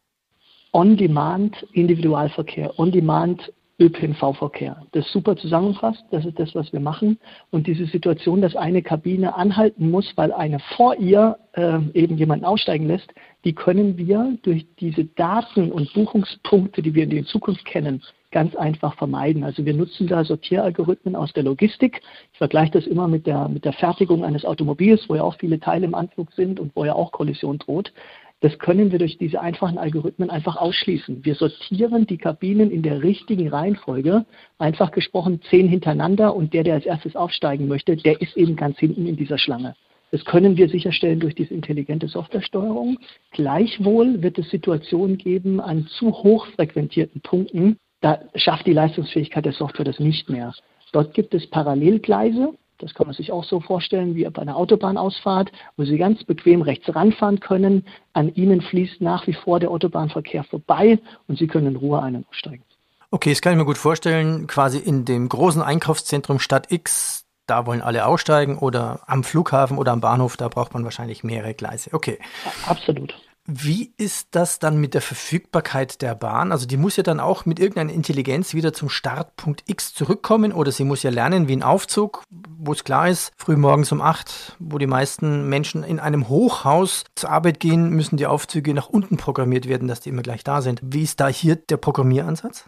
On-Demand 0.73 1.67
Individualverkehr. 1.73 2.77
On-Demand 2.79 3.53
ÖPNV-Verkehr. 3.81 4.85
Das 4.91 5.11
super 5.11 5.35
zusammenfasst, 5.35 6.03
das 6.11 6.23
ist 6.25 6.39
das, 6.39 6.53
was 6.53 6.71
wir 6.71 6.79
machen. 6.79 7.17
Und 7.49 7.65
diese 7.65 7.85
Situation, 7.85 8.41
dass 8.41 8.55
eine 8.55 8.83
Kabine 8.83 9.35
anhalten 9.35 9.89
muss, 9.89 10.13
weil 10.15 10.31
eine 10.31 10.59
vor 10.77 10.95
ihr 10.95 11.37
äh, 11.53 11.79
eben 11.93 12.17
jemanden 12.17 12.45
aussteigen 12.45 12.85
lässt, 12.85 13.11
die 13.43 13.53
können 13.53 13.97
wir 13.97 14.37
durch 14.43 14.67
diese 14.79 15.05
Daten 15.05 15.71
und 15.71 15.91
Buchungspunkte, 15.93 16.83
die 16.83 16.93
wir 16.93 17.03
in 17.03 17.09
der 17.09 17.25
Zukunft 17.25 17.65
kennen, 17.65 18.03
ganz 18.31 18.55
einfach 18.55 18.95
vermeiden. 18.95 19.43
Also 19.43 19.65
wir 19.65 19.73
nutzen 19.73 20.07
da 20.07 20.23
Sortieralgorithmen 20.23 21.15
aus 21.15 21.33
der 21.33 21.43
Logistik. 21.43 22.01
Ich 22.31 22.37
vergleiche 22.37 22.71
das 22.71 22.87
immer 22.87 23.07
mit 23.07 23.25
der, 23.25 23.49
mit 23.49 23.65
der 23.65 23.73
Fertigung 23.73 24.23
eines 24.23 24.45
Automobils, 24.45 25.09
wo 25.09 25.15
ja 25.15 25.23
auch 25.23 25.35
viele 25.39 25.59
Teile 25.59 25.85
im 25.85 25.95
Anflug 25.95 26.31
sind 26.33 26.59
und 26.59 26.75
wo 26.75 26.85
ja 26.85 26.93
auch 26.93 27.11
Kollision 27.11 27.57
droht. 27.57 27.91
Das 28.41 28.57
können 28.57 28.91
wir 28.91 28.97
durch 28.97 29.19
diese 29.19 29.39
einfachen 29.39 29.77
Algorithmen 29.77 30.31
einfach 30.31 30.57
ausschließen. 30.57 31.23
Wir 31.23 31.35
sortieren 31.35 32.07
die 32.07 32.17
Kabinen 32.17 32.71
in 32.71 32.81
der 32.81 33.03
richtigen 33.03 33.47
Reihenfolge, 33.47 34.25
einfach 34.57 34.91
gesprochen 34.91 35.41
zehn 35.49 35.67
hintereinander 35.67 36.35
und 36.35 36.53
der, 36.53 36.63
der 36.63 36.73
als 36.73 36.85
erstes 36.85 37.15
aufsteigen 37.15 37.67
möchte, 37.67 37.95
der 37.95 38.19
ist 38.19 38.35
eben 38.35 38.55
ganz 38.55 38.79
hinten 38.79 39.05
in 39.05 39.15
dieser 39.15 39.37
Schlange. 39.37 39.75
Das 40.09 40.25
können 40.25 40.57
wir 40.57 40.67
sicherstellen 40.69 41.19
durch 41.19 41.35
diese 41.35 41.53
intelligente 41.53 42.07
Softwaresteuerung. 42.07 42.97
Gleichwohl 43.31 44.21
wird 44.23 44.39
es 44.39 44.49
Situationen 44.49 45.17
geben 45.17 45.61
an 45.61 45.87
zu 45.87 46.11
hoch 46.11 46.47
frequentierten 46.47 47.21
Punkten, 47.21 47.77
da 48.01 48.19
schafft 48.33 48.65
die 48.65 48.73
Leistungsfähigkeit 48.73 49.45
der 49.45 49.53
Software 49.53 49.85
das 49.85 49.99
nicht 49.99 50.29
mehr. 50.29 50.53
Dort 50.91 51.13
gibt 51.13 51.35
es 51.35 51.47
Parallelgleise, 51.47 52.55
das 52.81 52.93
kann 52.93 53.07
man 53.07 53.15
sich 53.15 53.31
auch 53.31 53.43
so 53.43 53.59
vorstellen 53.59 54.15
wie 54.15 54.27
bei 54.29 54.41
einer 54.41 54.55
Autobahnausfahrt, 54.55 55.51
wo 55.77 55.83
Sie 55.83 55.97
ganz 55.97 56.23
bequem 56.23 56.61
rechts 56.61 56.93
ranfahren 56.93 57.39
können. 57.39 57.85
An 58.13 58.33
Ihnen 58.33 58.61
fließt 58.61 59.01
nach 59.01 59.27
wie 59.27 59.33
vor 59.33 59.59
der 59.59 59.71
Autobahnverkehr 59.71 60.43
vorbei 60.43 60.99
und 61.27 61.37
Sie 61.37 61.47
können 61.47 61.67
in 61.67 61.75
Ruhe 61.75 62.01
ein- 62.01 62.15
und 62.15 62.27
aussteigen. 62.29 62.63
Okay, 63.11 63.31
das 63.31 63.41
kann 63.41 63.53
ich 63.53 63.59
mir 63.59 63.65
gut 63.65 63.77
vorstellen. 63.77 64.47
Quasi 64.47 64.77
in 64.77 65.05
dem 65.05 65.27
großen 65.27 65.61
Einkaufszentrum 65.61 66.39
Stadt 66.39 66.71
X, 66.71 67.25
da 67.45 67.65
wollen 67.65 67.81
alle 67.81 68.05
aussteigen 68.05 68.57
oder 68.57 69.01
am 69.05 69.23
Flughafen 69.23 69.77
oder 69.77 69.91
am 69.91 70.01
Bahnhof, 70.01 70.37
da 70.37 70.47
braucht 70.47 70.73
man 70.73 70.83
wahrscheinlich 70.83 71.23
mehrere 71.23 71.53
Gleise. 71.53 71.89
Okay. 71.93 72.19
Absolut. 72.65 73.13
Wie 73.47 73.91
ist 73.97 74.29
das 74.31 74.59
dann 74.59 74.79
mit 74.79 74.93
der 74.93 75.01
Verfügbarkeit 75.01 76.01
der 76.03 76.13
Bahn? 76.13 76.51
Also 76.51 76.67
die 76.67 76.77
muss 76.77 76.95
ja 76.95 77.03
dann 77.03 77.19
auch 77.19 77.45
mit 77.45 77.59
irgendeiner 77.59 77.91
Intelligenz 77.91 78.53
wieder 78.53 78.71
zum 78.71 78.87
Startpunkt 78.87 79.63
X 79.65 79.93
zurückkommen 79.93 80.53
oder 80.53 80.71
sie 80.71 80.83
muss 80.83 81.01
ja 81.01 81.09
lernen 81.09 81.47
wie 81.47 81.55
ein 81.55 81.63
Aufzug, 81.63 82.23
wo 82.29 82.71
es 82.71 82.83
klar 82.83 83.09
ist, 83.09 83.31
früh 83.37 83.57
morgens 83.57 83.91
um 83.91 83.99
acht, 83.99 84.55
wo 84.59 84.77
die 84.77 84.87
meisten 84.87 85.49
Menschen 85.49 85.83
in 85.83 85.99
einem 85.99 86.29
Hochhaus 86.29 87.03
zur 87.15 87.31
Arbeit 87.31 87.59
gehen, 87.59 87.89
müssen 87.89 88.17
die 88.17 88.27
Aufzüge 88.27 88.75
nach 88.75 88.89
unten 88.89 89.17
programmiert 89.17 89.67
werden, 89.67 89.87
dass 89.87 90.01
die 90.01 90.09
immer 90.09 90.21
gleich 90.21 90.43
da 90.43 90.61
sind. 90.61 90.79
Wie 90.83 91.01
ist 91.01 91.19
da 91.19 91.27
hier 91.27 91.55
der 91.55 91.77
Programmieransatz? 91.77 92.65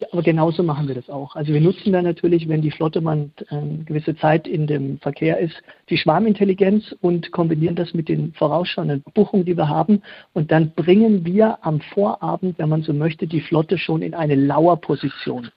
Ja, 0.00 0.08
aber 0.12 0.22
genauso 0.22 0.62
machen 0.62 0.88
wir 0.88 0.94
das 0.94 1.10
auch. 1.10 1.36
Also 1.36 1.52
wir 1.52 1.60
nutzen 1.60 1.92
dann 1.92 2.04
natürlich, 2.04 2.48
wenn 2.48 2.62
die 2.62 2.70
Flotte 2.70 3.02
mal 3.02 3.30
eine 3.48 3.84
gewisse 3.84 4.16
Zeit 4.16 4.48
in 4.48 4.66
dem 4.66 4.98
Verkehr 4.98 5.38
ist, 5.38 5.62
die 5.90 5.98
Schwarmintelligenz 5.98 6.96
und 7.02 7.30
kombinieren 7.32 7.76
das 7.76 7.92
mit 7.92 8.08
den 8.08 8.32
vorausschauenden 8.32 9.04
Buchungen, 9.12 9.44
die 9.44 9.58
wir 9.58 9.68
haben. 9.68 10.02
Und 10.32 10.50
dann 10.52 10.70
bringen 10.70 11.26
wir 11.26 11.58
am 11.60 11.82
Vorabend, 11.82 12.58
wenn 12.58 12.70
man 12.70 12.82
so 12.82 12.94
möchte, 12.94 13.26
die 13.26 13.42
Flotte 13.42 13.76
schon 13.76 14.00
in 14.00 14.14
eine 14.14 14.36
Lauerposition. 14.36 15.50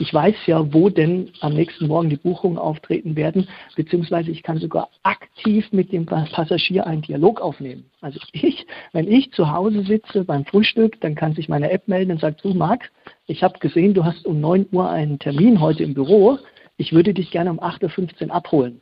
Ich 0.00 0.14
weiß 0.14 0.36
ja, 0.46 0.72
wo 0.72 0.90
denn 0.90 1.32
am 1.40 1.54
nächsten 1.54 1.88
Morgen 1.88 2.08
die 2.08 2.16
Buchungen 2.16 2.56
auftreten 2.56 3.16
werden, 3.16 3.48
beziehungsweise 3.74 4.30
ich 4.30 4.44
kann 4.44 4.58
sogar 4.58 4.90
aktiv 5.02 5.66
mit 5.72 5.90
dem 5.90 6.06
Passagier 6.06 6.86
einen 6.86 7.02
Dialog 7.02 7.40
aufnehmen. 7.40 7.90
Also 8.00 8.20
ich, 8.32 8.64
wenn 8.92 9.10
ich 9.10 9.32
zu 9.32 9.50
Hause 9.50 9.82
sitze 9.82 10.22
beim 10.22 10.44
Frühstück, 10.44 11.00
dann 11.00 11.16
kann 11.16 11.34
sich 11.34 11.48
meine 11.48 11.72
App 11.72 11.88
melden 11.88 12.12
und 12.12 12.20
sagt, 12.20 12.44
du 12.44 12.54
Marc, 12.54 12.92
ich 13.26 13.42
habe 13.42 13.58
gesehen, 13.58 13.92
du 13.92 14.04
hast 14.04 14.24
um 14.24 14.40
9 14.40 14.66
Uhr 14.70 14.88
einen 14.88 15.18
Termin 15.18 15.60
heute 15.60 15.82
im 15.82 15.94
Büro. 15.94 16.38
Ich 16.76 16.92
würde 16.92 17.12
dich 17.12 17.32
gerne 17.32 17.50
um 17.50 17.58
8.15 17.58 18.28
Uhr 18.28 18.34
abholen. 18.34 18.80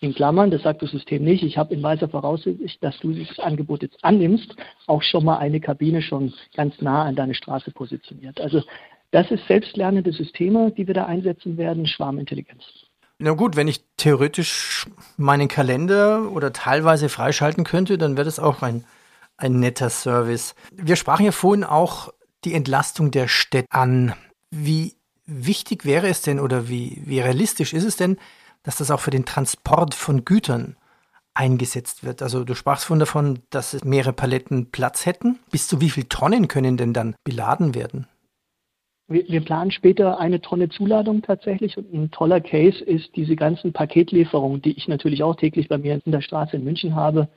In 0.00 0.14
Klammern, 0.14 0.50
das 0.50 0.62
sagt 0.62 0.82
das 0.82 0.90
System 0.90 1.22
nicht, 1.22 1.44
ich 1.44 1.58
habe 1.58 1.74
in 1.74 1.82
weiser 1.82 2.08
Voraussicht, 2.08 2.82
dass 2.82 2.98
du 2.98 3.12
dieses 3.12 3.38
Angebot 3.38 3.82
jetzt 3.82 4.02
annimmst, 4.02 4.56
auch 4.86 5.02
schon 5.02 5.24
mal 5.24 5.36
eine 5.36 5.60
Kabine 5.60 6.02
schon 6.02 6.32
ganz 6.56 6.80
nah 6.80 7.04
an 7.04 7.14
deine 7.14 7.34
Straße 7.34 7.70
positioniert. 7.70 8.40
Also 8.40 8.62
das 9.10 9.30
ist 9.30 9.46
selbstlernende 9.48 10.12
Systeme, 10.12 10.72
die 10.72 10.86
wir 10.86 10.94
da 10.94 11.06
einsetzen 11.06 11.56
werden, 11.56 11.86
Schwarmintelligenz. 11.86 12.62
Na 13.18 13.32
gut, 13.32 13.56
wenn 13.56 13.68
ich 13.68 13.84
theoretisch 13.96 14.86
meinen 15.16 15.48
Kalender 15.48 16.30
oder 16.32 16.52
teilweise 16.52 17.08
freischalten 17.08 17.64
könnte, 17.64 17.98
dann 17.98 18.16
wäre 18.16 18.24
das 18.24 18.38
auch 18.38 18.62
ein, 18.62 18.84
ein 19.36 19.60
netter 19.60 19.90
Service. 19.90 20.54
Wir 20.72 20.96
sprachen 20.96 21.26
ja 21.26 21.32
vorhin 21.32 21.64
auch 21.64 22.12
die 22.44 22.54
Entlastung 22.54 23.10
der 23.10 23.28
Städte 23.28 23.66
an. 23.70 24.14
Wie 24.50 24.94
wichtig 25.26 25.84
wäre 25.84 26.08
es 26.08 26.22
denn 26.22 26.40
oder 26.40 26.68
wie, 26.68 27.02
wie 27.04 27.20
realistisch 27.20 27.74
ist 27.74 27.84
es 27.84 27.96
denn, 27.96 28.16
dass 28.62 28.76
das 28.76 28.90
auch 28.90 29.00
für 29.00 29.10
den 29.10 29.26
Transport 29.26 29.94
von 29.94 30.24
Gütern 30.24 30.76
eingesetzt 31.34 32.04
wird? 32.04 32.22
Also 32.22 32.44
du 32.44 32.54
sprachst 32.54 32.86
von 32.86 32.98
davon, 32.98 33.40
dass 33.50 33.84
mehrere 33.84 34.14
Paletten 34.14 34.70
Platz 34.70 35.04
hätten. 35.04 35.40
Bis 35.50 35.68
zu 35.68 35.82
wie 35.82 35.90
viel 35.90 36.04
Tonnen 36.04 36.48
können 36.48 36.78
denn 36.78 36.94
dann 36.94 37.14
beladen 37.24 37.74
werden? 37.74 38.06
Wir, 39.10 39.28
wir, 39.28 39.40
planen 39.40 39.72
später 39.72 40.20
eine 40.20 40.40
Tonne 40.40 40.68
Zuladung 40.68 41.20
tatsächlich 41.22 41.76
und 41.76 41.92
ein 41.92 42.12
toller 42.12 42.40
Case 42.40 42.82
ist 42.84 43.16
diese 43.16 43.34
ganzen 43.34 43.72
Paketlieferungen, 43.72 44.62
die 44.62 44.70
ich 44.70 44.86
natürlich 44.86 45.24
auch 45.24 45.34
täglich 45.34 45.68
bei 45.68 45.78
mir 45.78 46.00
in 46.04 46.12
der 46.12 46.20
Straße 46.20 46.56
in 46.56 46.62
München 46.62 46.94
habe. 46.94 47.28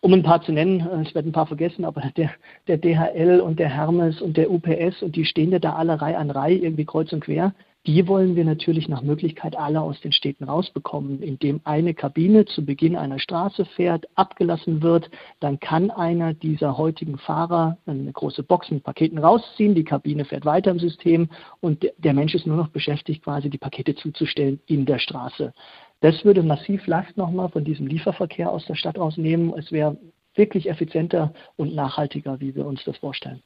Um 0.00 0.14
ein 0.14 0.22
paar 0.22 0.40
zu 0.40 0.52
nennen, 0.52 0.80
äh, 0.80 1.02
ich 1.02 1.14
werde 1.14 1.28
ein 1.28 1.32
paar 1.32 1.46
vergessen, 1.46 1.84
aber 1.84 2.00
der, 2.16 2.30
der 2.66 2.78
DHL 2.78 3.40
und 3.40 3.58
der 3.58 3.68
Hermes 3.68 4.22
und 4.22 4.38
der 4.38 4.50
UPS 4.50 5.02
und 5.02 5.16
die 5.16 5.26
stehen 5.26 5.52
ja 5.52 5.58
da 5.58 5.74
alle 5.74 6.00
Reihe 6.00 6.16
an 6.16 6.30
Reihe 6.30 6.56
irgendwie 6.56 6.86
kreuz 6.86 7.12
und 7.12 7.20
quer 7.20 7.52
die 7.86 8.06
wollen 8.06 8.36
wir 8.36 8.44
natürlich 8.44 8.88
nach 8.88 9.02
Möglichkeit 9.02 9.56
alle 9.56 9.80
aus 9.80 10.00
den 10.00 10.12
Städten 10.12 10.44
rausbekommen, 10.44 11.22
indem 11.22 11.60
eine 11.64 11.94
Kabine 11.94 12.44
zu 12.44 12.64
Beginn 12.64 12.96
einer 12.96 13.18
Straße 13.18 13.64
fährt, 13.64 14.06
abgelassen 14.14 14.82
wird, 14.82 15.10
dann 15.40 15.58
kann 15.58 15.90
einer 15.90 16.34
dieser 16.34 16.76
heutigen 16.76 17.18
Fahrer 17.18 17.78
eine 17.86 18.12
große 18.12 18.42
Box 18.42 18.70
mit 18.70 18.84
Paketen 18.84 19.18
rausziehen, 19.18 19.74
die 19.74 19.84
Kabine 19.84 20.24
fährt 20.24 20.44
weiter 20.44 20.70
im 20.70 20.78
System 20.78 21.28
und 21.60 21.86
der 21.96 22.14
Mensch 22.14 22.34
ist 22.34 22.46
nur 22.46 22.56
noch 22.56 22.68
beschäftigt, 22.68 23.24
quasi 23.24 23.48
die 23.48 23.58
Pakete 23.58 23.94
zuzustellen 23.94 24.60
in 24.66 24.84
der 24.84 24.98
Straße. 24.98 25.52
Das 26.00 26.24
würde 26.24 26.42
massiv 26.42 26.86
Last 26.86 27.16
nochmal 27.16 27.48
von 27.48 27.64
diesem 27.64 27.86
Lieferverkehr 27.86 28.50
aus 28.50 28.66
der 28.66 28.74
Stadt 28.74 28.98
rausnehmen. 28.98 29.52
Es 29.56 29.72
wäre 29.72 29.96
wirklich 30.34 30.68
effizienter 30.68 31.32
und 31.56 31.74
nachhaltiger, 31.74 32.40
wie 32.40 32.54
wir 32.54 32.66
uns 32.66 32.84
das 32.84 32.96
vorstellen. 32.98 33.42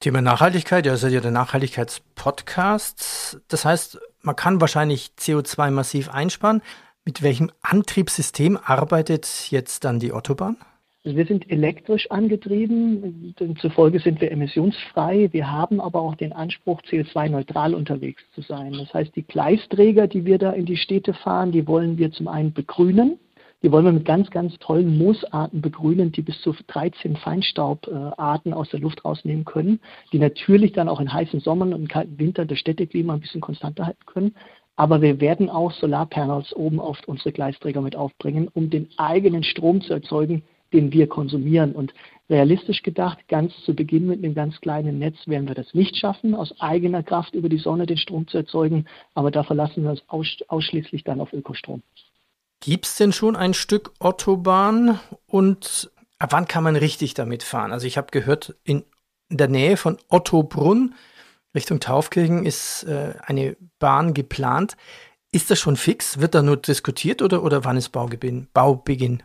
Thema 0.00 0.22
Nachhaltigkeit, 0.22 0.86
ja, 0.86 0.94
ist 0.94 1.02
ja 1.02 1.20
der 1.20 1.32
Nachhaltigkeitspodcast. 1.32 3.40
Das 3.48 3.64
heißt, 3.64 3.98
man 4.22 4.36
kann 4.36 4.60
wahrscheinlich 4.60 5.10
CO2 5.18 5.72
massiv 5.72 6.08
einsparen. 6.10 6.62
Mit 7.04 7.22
welchem 7.22 7.50
Antriebssystem 7.62 8.56
arbeitet 8.64 9.50
jetzt 9.50 9.82
dann 9.82 9.98
die 9.98 10.12
Autobahn? 10.12 10.56
Also 11.04 11.16
wir 11.16 11.26
sind 11.26 11.50
elektrisch 11.50 12.08
angetrieben, 12.12 13.34
zufolge 13.60 13.98
sind 13.98 14.20
wir 14.20 14.30
emissionsfrei. 14.30 15.30
Wir 15.32 15.50
haben 15.50 15.80
aber 15.80 16.00
auch 16.00 16.14
den 16.14 16.32
Anspruch, 16.32 16.80
CO2-neutral 16.82 17.74
unterwegs 17.74 18.22
zu 18.34 18.42
sein. 18.42 18.74
Das 18.74 18.94
heißt, 18.94 19.16
die 19.16 19.22
Gleisträger, 19.22 20.06
die 20.06 20.24
wir 20.24 20.38
da 20.38 20.52
in 20.52 20.66
die 20.66 20.76
Städte 20.76 21.14
fahren, 21.14 21.50
die 21.50 21.66
wollen 21.66 21.98
wir 21.98 22.12
zum 22.12 22.28
einen 22.28 22.52
begrünen. 22.52 23.18
Die 23.62 23.72
wollen 23.72 23.84
wir 23.84 23.92
mit 23.92 24.04
ganz, 24.04 24.30
ganz 24.30 24.56
tollen 24.60 24.98
Moosarten 24.98 25.60
begrünen, 25.60 26.12
die 26.12 26.22
bis 26.22 26.40
zu 26.42 26.54
13 26.68 27.16
Feinstaubarten 27.16 28.54
aus 28.54 28.70
der 28.70 28.78
Luft 28.78 29.04
rausnehmen 29.04 29.44
können, 29.44 29.80
die 30.12 30.20
natürlich 30.20 30.72
dann 30.72 30.88
auch 30.88 31.00
in 31.00 31.12
heißen 31.12 31.40
Sommern 31.40 31.74
und 31.74 31.88
kalten 31.88 32.20
Wintern 32.20 32.46
das 32.46 32.60
Städteklima 32.60 33.14
ein 33.14 33.20
bisschen 33.20 33.40
konstanter 33.40 33.86
halten 33.86 34.06
können. 34.06 34.34
Aber 34.76 35.02
wir 35.02 35.20
werden 35.20 35.50
auch 35.50 35.72
Solarpanels 35.72 36.54
oben 36.54 36.78
auf 36.78 37.00
unsere 37.06 37.32
Gleisträger 37.32 37.80
mit 37.80 37.96
aufbringen, 37.96 38.48
um 38.54 38.70
den 38.70 38.88
eigenen 38.96 39.42
Strom 39.42 39.80
zu 39.80 39.92
erzeugen, 39.92 40.44
den 40.72 40.92
wir 40.92 41.08
konsumieren. 41.08 41.72
Und 41.72 41.92
realistisch 42.30 42.84
gedacht, 42.84 43.26
ganz 43.26 43.52
zu 43.64 43.74
Beginn 43.74 44.06
mit 44.06 44.22
einem 44.22 44.34
ganz 44.34 44.60
kleinen 44.60 45.00
Netz 45.00 45.26
werden 45.26 45.48
wir 45.48 45.56
das 45.56 45.74
nicht 45.74 45.96
schaffen, 45.96 46.36
aus 46.36 46.54
eigener 46.60 47.02
Kraft 47.02 47.34
über 47.34 47.48
die 47.48 47.58
Sonne 47.58 47.86
den 47.86 47.96
Strom 47.96 48.28
zu 48.28 48.38
erzeugen. 48.38 48.84
Aber 49.14 49.32
da 49.32 49.42
verlassen 49.42 49.82
wir 49.82 49.90
uns 49.90 50.04
ausschließlich 50.46 51.02
dann 51.02 51.20
auf 51.20 51.32
Ökostrom. 51.32 51.82
Gibt 52.60 52.86
es 52.86 52.96
denn 52.96 53.12
schon 53.12 53.36
ein 53.36 53.54
Stück 53.54 53.92
Autobahn 54.00 54.98
und 55.26 55.90
ab 56.18 56.32
wann 56.32 56.48
kann 56.48 56.64
man 56.64 56.76
richtig 56.76 57.14
damit 57.14 57.42
fahren? 57.42 57.72
Also 57.72 57.86
ich 57.86 57.96
habe 57.96 58.08
gehört, 58.10 58.56
in 58.64 58.84
der 59.30 59.48
Nähe 59.48 59.76
von 59.76 59.98
Ottobrunn 60.08 60.94
Richtung 61.54 61.80
Taufkirchen 61.80 62.44
ist 62.44 62.84
äh, 62.84 63.14
eine 63.24 63.56
Bahn 63.78 64.14
geplant. 64.14 64.76
Ist 65.32 65.50
das 65.50 65.58
schon 65.58 65.76
fix? 65.76 66.20
Wird 66.20 66.34
da 66.34 66.42
nur 66.42 66.56
diskutiert 66.56 67.22
oder, 67.22 67.42
oder 67.42 67.64
wann 67.64 67.76
ist 67.76 67.90
Baubeginn? 67.90 68.48
Baubeginn? 68.52 69.22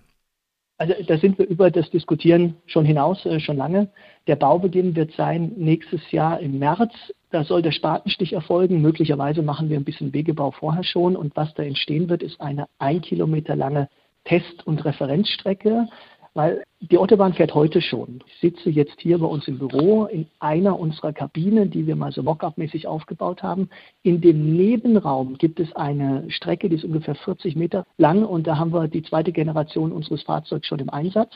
Also 0.78 0.94
da 1.08 1.18
sind 1.18 1.38
wir 1.38 1.48
über 1.48 1.70
das 1.70 1.90
Diskutieren 1.92 2.56
schon 2.66 2.86
hinaus, 2.86 3.26
äh, 3.26 3.40
schon 3.40 3.58
lange. 3.58 3.90
Der 4.28 4.36
Baubeginn 4.36 4.96
wird 4.96 5.14
sein 5.16 5.54
nächstes 5.56 6.12
Jahr 6.12 6.40
im 6.40 6.60
März. 6.60 6.94
Da 7.34 7.44
soll 7.44 7.64
der 7.64 7.72
Spatenstich 7.72 8.34
erfolgen. 8.34 8.84
Möglicherweise 8.84 9.42
machen 9.42 9.68
wir 9.68 9.78
ein 9.78 9.84
bisschen 9.84 10.14
Wegebau 10.14 10.52
vorher 10.52 10.84
schon. 10.84 11.16
Und 11.16 11.36
was 11.36 11.52
da 11.56 11.64
entstehen 11.64 12.08
wird, 12.08 12.22
ist 12.22 12.40
eine 12.40 12.68
ein 12.78 13.02
Kilometer 13.02 13.56
lange 13.56 13.90
Test- 14.24 14.68
und 14.68 14.86
Referenzstrecke 14.86 15.88
weil 16.34 16.64
die 16.80 16.98
Autobahn 16.98 17.34
fährt 17.34 17.54
heute 17.54 17.82
schon. 17.82 18.22
Ich 18.26 18.40
sitze 18.40 18.70
jetzt 18.70 19.00
hier 19.00 19.20
bei 19.20 19.28
uns 19.28 19.48
im 19.48 19.60
Büro 19.60 20.06
in 20.06 20.28
einer 20.40 20.80
unserer 20.80 21.14
Kabinen, 21.14 21.70
die 21.70 21.86
wir 21.86 21.96
mal 21.96 22.12
so 22.12 22.24
mock-up-mäßig 22.24 22.88
aufgebaut 22.88 23.44
haben. 23.44 23.70
In 24.02 24.20
dem 24.20 24.56
Nebenraum 24.56 25.38
gibt 25.38 25.60
es 25.60 25.74
eine 25.76 26.30
Strecke, 26.30 26.70
die 26.70 26.76
ist 26.76 26.84
ungefähr 26.84 27.16
40 27.16 27.56
Meter 27.56 27.86
lang 27.98 28.26
und 28.26 28.48
da 28.48 28.58
haben 28.58 28.74
wir 28.74 28.88
die 28.88 29.04
zweite 29.04 29.32
Generation 29.32 29.92
unseres 29.92 30.24
Fahrzeugs 30.24 30.68
schon 30.68 30.80
im 30.80 30.90
Einsatz. 30.90 31.32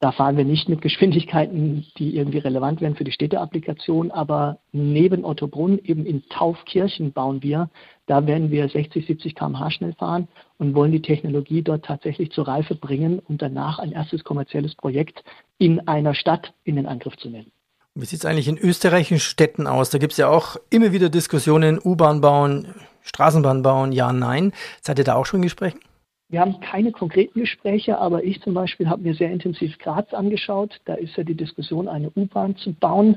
Da 0.00 0.12
fahren 0.12 0.36
wir 0.36 0.44
nicht 0.44 0.68
mit 0.68 0.80
Geschwindigkeiten, 0.80 1.84
die 1.98 2.14
irgendwie 2.14 2.38
relevant 2.38 2.80
wären 2.80 2.94
für 2.94 3.02
die 3.02 3.10
Städteapplikation, 3.10 4.12
aber 4.12 4.58
neben 4.70 5.24
Ottobrunn, 5.24 5.80
eben 5.82 6.06
in 6.06 6.22
Taufkirchen 6.28 7.12
bauen 7.12 7.42
wir, 7.42 7.68
da 8.06 8.24
werden 8.26 8.52
wir 8.52 8.68
60, 8.68 9.06
70 9.06 9.34
km/h 9.34 9.70
schnell 9.72 9.94
fahren 9.94 10.28
und 10.58 10.74
wollen 10.76 10.92
die 10.92 11.02
Technologie 11.02 11.62
dort 11.62 11.84
tatsächlich 11.84 12.30
zur 12.30 12.46
Reife 12.46 12.76
bringen 12.76 13.18
und 13.18 13.42
danach 13.42 13.80
ein 13.80 13.90
erstes 13.90 14.22
kommerzielles 14.22 14.76
Projekt 14.76 15.24
in 15.58 15.88
einer 15.88 16.14
Stadt 16.14 16.54
in 16.62 16.76
den 16.76 16.86
Angriff 16.86 17.16
zu 17.16 17.28
nehmen. 17.28 17.50
Wie 17.96 18.04
sieht 18.04 18.20
es 18.20 18.24
eigentlich 18.24 18.46
in 18.46 18.56
österreichischen 18.56 19.18
Städten 19.18 19.66
aus? 19.66 19.90
Da 19.90 19.98
gibt 19.98 20.12
es 20.12 20.18
ja 20.18 20.28
auch 20.28 20.56
immer 20.70 20.92
wieder 20.92 21.08
Diskussionen, 21.08 21.80
U-Bahn 21.84 22.20
bauen, 22.20 22.68
Straßenbahn 23.02 23.62
bauen, 23.62 23.90
ja, 23.90 24.12
nein. 24.12 24.52
Seid 24.80 25.00
ihr 25.00 25.04
da 25.04 25.16
auch 25.16 25.26
schon 25.26 25.38
in 25.38 25.42
Gesprächen? 25.42 25.80
Wir 26.30 26.40
haben 26.40 26.60
keine 26.60 26.92
konkreten 26.92 27.40
Gespräche, 27.40 27.98
aber 27.98 28.22
ich 28.22 28.42
zum 28.42 28.52
Beispiel 28.52 28.88
habe 28.88 29.02
mir 29.02 29.14
sehr 29.14 29.32
intensiv 29.32 29.78
Graz 29.78 30.12
angeschaut. 30.12 30.78
Da 30.84 30.94
ist 30.94 31.16
ja 31.16 31.24
die 31.24 31.34
Diskussion, 31.34 31.88
eine 31.88 32.10
U-Bahn 32.10 32.54
zu 32.56 32.74
bauen. 32.74 33.16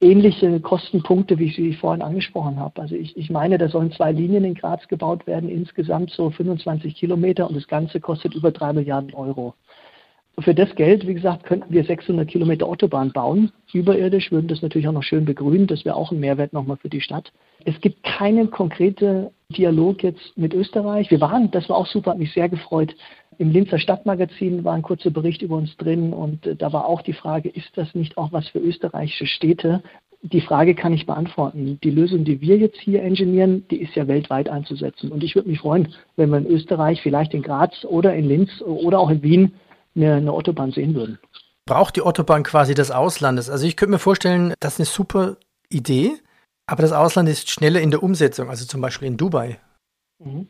Ähnliche 0.00 0.60
Kostenpunkte, 0.60 1.38
wie 1.38 1.44
ich 1.44 1.56
sie 1.56 1.74
vorhin 1.74 2.02
angesprochen 2.02 2.58
habe. 2.58 2.82
Also 2.82 2.96
ich, 2.96 3.16
ich 3.16 3.30
meine, 3.30 3.58
da 3.58 3.68
sollen 3.68 3.92
zwei 3.92 4.10
Linien 4.10 4.44
in 4.44 4.54
Graz 4.54 4.88
gebaut 4.88 5.26
werden, 5.28 5.48
insgesamt 5.48 6.10
so 6.10 6.30
25 6.30 6.96
Kilometer 6.96 7.48
und 7.48 7.56
das 7.56 7.68
Ganze 7.68 8.00
kostet 8.00 8.34
über 8.34 8.50
drei 8.50 8.72
Milliarden 8.72 9.14
Euro. 9.14 9.54
Für 10.40 10.54
das 10.54 10.74
Geld, 10.74 11.06
wie 11.06 11.14
gesagt, 11.14 11.44
könnten 11.44 11.72
wir 11.72 11.84
600 11.84 12.28
Kilometer 12.28 12.66
Autobahn 12.66 13.10
bauen, 13.12 13.52
überirdisch, 13.72 14.30
würden 14.32 14.48
das 14.48 14.60
natürlich 14.60 14.86
auch 14.86 14.92
noch 14.92 15.02
schön 15.02 15.24
begrünen. 15.24 15.66
Das 15.66 15.84
wäre 15.86 15.96
auch 15.96 16.12
ein 16.12 16.20
Mehrwert 16.20 16.52
nochmal 16.52 16.76
für 16.76 16.90
die 16.90 17.00
Stadt. 17.00 17.32
Es 17.64 17.80
gibt 17.80 18.02
keinen 18.02 18.50
konkreten 18.50 19.28
Dialog 19.50 20.02
jetzt 20.02 20.36
mit 20.36 20.54
Österreich. 20.54 21.10
Wir 21.10 21.20
waren, 21.20 21.50
das 21.50 21.68
war 21.68 21.76
auch 21.76 21.86
super, 21.86 22.12
hat 22.12 22.18
mich 22.18 22.32
sehr 22.32 22.48
gefreut. 22.48 22.94
Im 23.38 23.50
Linzer 23.50 23.78
Stadtmagazin 23.78 24.64
war 24.64 24.74
ein 24.74 24.82
kurzer 24.82 25.10
Bericht 25.10 25.42
über 25.42 25.56
uns 25.56 25.76
drin 25.76 26.12
und 26.12 26.46
äh, 26.46 26.56
da 26.56 26.72
war 26.72 26.86
auch 26.86 27.02
die 27.02 27.12
Frage, 27.12 27.48
ist 27.48 27.70
das 27.76 27.94
nicht 27.94 28.16
auch 28.16 28.32
was 28.32 28.48
für 28.48 28.58
österreichische 28.58 29.26
Städte? 29.26 29.82
Die 30.22 30.40
Frage 30.40 30.74
kann 30.74 30.92
ich 30.92 31.06
beantworten. 31.06 31.78
Die 31.84 31.90
Lösung, 31.90 32.24
die 32.24 32.40
wir 32.40 32.56
jetzt 32.56 32.78
hier 32.80 33.02
ingenieren, 33.02 33.66
die 33.70 33.76
ist 33.76 33.94
ja 33.94 34.08
weltweit 34.08 34.48
einzusetzen. 34.48 35.12
Und 35.12 35.22
ich 35.22 35.34
würde 35.34 35.48
mich 35.48 35.60
freuen, 35.60 35.94
wenn 36.16 36.30
wir 36.30 36.38
in 36.38 36.46
Österreich, 36.46 37.00
vielleicht 37.02 37.34
in 37.34 37.42
Graz 37.42 37.84
oder 37.84 38.14
in 38.14 38.24
Linz 38.24 38.50
oder 38.62 38.98
auch 38.98 39.10
in 39.10 39.22
Wien 39.22 39.54
eine, 39.94 40.14
eine 40.14 40.32
Autobahn 40.32 40.72
sehen 40.72 40.94
würden. 40.94 41.18
Braucht 41.66 41.96
die 41.96 42.02
Autobahn 42.02 42.42
quasi 42.42 42.74
des 42.74 42.90
Auslandes? 42.90 43.50
Also 43.50 43.66
ich 43.66 43.76
könnte 43.76 43.92
mir 43.92 43.98
vorstellen, 43.98 44.54
das 44.58 44.74
ist 44.74 44.80
eine 44.80 44.86
super 44.86 45.36
Idee, 45.68 46.12
aber 46.66 46.82
das 46.82 46.92
Ausland 46.92 47.28
ist 47.28 47.50
schneller 47.50 47.80
in 47.80 47.90
der 47.90 48.02
Umsetzung, 48.02 48.50
also 48.50 48.66
zum 48.66 48.80
Beispiel 48.80 49.08
in 49.08 49.16
Dubai. 49.16 49.58
Mhm. 50.18 50.48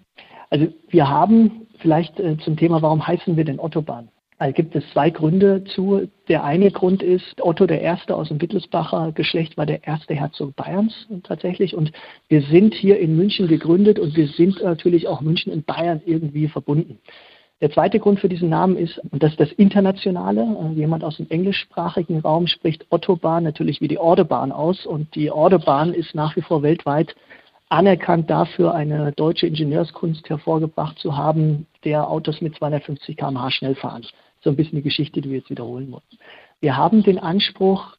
Also 0.50 0.68
wir 0.88 1.08
haben 1.08 1.66
vielleicht 1.80 2.18
äh, 2.20 2.36
zum 2.38 2.56
Thema, 2.56 2.82
warum 2.82 3.06
heißen 3.06 3.36
wir 3.36 3.44
denn 3.44 3.58
Autobahn? 3.58 4.08
Also 4.38 4.52
gibt 4.52 4.76
es 4.76 4.84
zwei 4.92 5.08
Gründe 5.08 5.64
zu. 5.64 6.08
Der 6.28 6.44
eine 6.44 6.70
Grund 6.70 7.02
ist, 7.02 7.40
Otto 7.40 7.66
der 7.66 7.80
Erste 7.80 8.14
aus 8.14 8.28
dem 8.28 8.40
Wittelsbacher 8.40 9.12
Geschlecht 9.12 9.56
war 9.56 9.64
der 9.64 9.86
erste 9.86 10.14
Herzog 10.14 10.54
Bayerns 10.56 10.92
tatsächlich. 11.24 11.74
Und 11.74 11.92
wir 12.28 12.42
sind 12.42 12.74
hier 12.74 12.98
in 12.98 13.16
München 13.16 13.48
gegründet 13.48 13.98
und 13.98 14.14
wir 14.14 14.28
sind 14.28 14.62
natürlich 14.62 15.08
auch 15.08 15.22
München 15.22 15.52
und 15.52 15.64
Bayern 15.64 16.02
irgendwie 16.04 16.48
verbunden. 16.48 16.98
Der 17.62 17.70
zweite 17.70 17.98
Grund 18.00 18.20
für 18.20 18.28
diesen 18.28 18.50
Namen 18.50 18.76
ist, 18.76 18.98
und 19.10 19.22
das 19.22 19.32
ist 19.32 19.40
das 19.40 19.52
Internationale, 19.52 20.42
äh, 20.42 20.74
jemand 20.74 21.04
aus 21.04 21.16
dem 21.16 21.28
englischsprachigen 21.30 22.20
Raum 22.20 22.46
spricht 22.46 22.90
Autobahn 22.92 23.44
natürlich 23.44 23.80
wie 23.80 23.88
die 23.88 23.98
Ordebahn 23.98 24.52
aus 24.52 24.84
und 24.84 25.14
die 25.14 25.30
Ordebahn 25.30 25.94
ist 25.94 26.14
nach 26.14 26.36
wie 26.36 26.42
vor 26.42 26.62
weltweit 26.62 27.14
anerkannt 27.68 28.30
dafür, 28.30 28.74
eine 28.74 29.12
deutsche 29.12 29.46
Ingenieurskunst 29.46 30.28
hervorgebracht 30.28 30.98
zu 30.98 31.16
haben, 31.16 31.66
der 31.84 32.08
Autos 32.08 32.40
mit 32.40 32.54
250 32.56 33.16
km/h 33.16 33.50
schnell 33.50 33.74
fahren. 33.74 34.06
So 34.42 34.50
ein 34.50 34.56
bisschen 34.56 34.76
die 34.76 34.82
Geschichte, 34.82 35.20
die 35.20 35.30
wir 35.30 35.38
jetzt 35.38 35.50
wiederholen 35.50 35.90
wollen. 35.90 36.02
Wir 36.60 36.76
haben 36.76 37.02
den 37.02 37.18
Anspruch, 37.18 37.96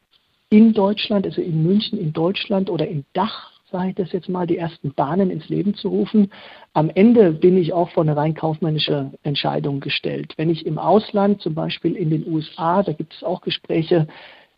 in 0.50 0.72
Deutschland, 0.72 1.26
also 1.26 1.42
in 1.42 1.62
München, 1.62 1.98
in 1.98 2.12
Deutschland 2.12 2.70
oder 2.70 2.88
im 2.88 3.04
Dach 3.12 3.52
sage 3.70 3.90
ich 3.90 3.94
das 3.96 4.12
jetzt 4.12 4.28
mal, 4.28 4.46
die 4.46 4.56
ersten 4.56 4.92
Bahnen 4.94 5.30
ins 5.30 5.48
Leben 5.48 5.74
zu 5.74 5.88
rufen. 5.88 6.32
Am 6.72 6.90
Ende 6.90 7.32
bin 7.32 7.56
ich 7.56 7.72
auch 7.72 7.90
vor 7.90 8.02
eine 8.02 8.16
rein 8.16 8.34
kaufmännische 8.34 9.12
Entscheidung 9.22 9.80
gestellt. 9.80 10.34
Wenn 10.36 10.50
ich 10.50 10.66
im 10.66 10.78
Ausland, 10.78 11.42
zum 11.42 11.54
Beispiel 11.54 11.94
in 11.96 12.10
den 12.10 12.26
USA, 12.26 12.82
da 12.82 12.92
gibt 12.92 13.14
es 13.14 13.22
auch 13.22 13.40
Gespräche, 13.42 14.06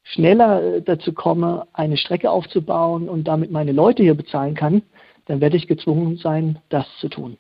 schneller 0.02 0.62
äh, 0.62 0.82
dazu 0.82 1.12
komme, 1.12 1.66
eine 1.72 1.96
Strecke 1.96 2.30
aufzubauen 2.30 3.08
und 3.08 3.24
damit 3.24 3.50
meine 3.50 3.72
Leute 3.72 4.02
hier 4.02 4.14
bezahlen 4.14 4.54
kann, 4.54 4.82
dann 5.26 5.40
werde 5.40 5.56
ich 5.56 5.66
gezwungen 5.66 6.16
sein, 6.16 6.58
das 6.68 6.86
zu 7.00 7.08
tun. 7.08 7.36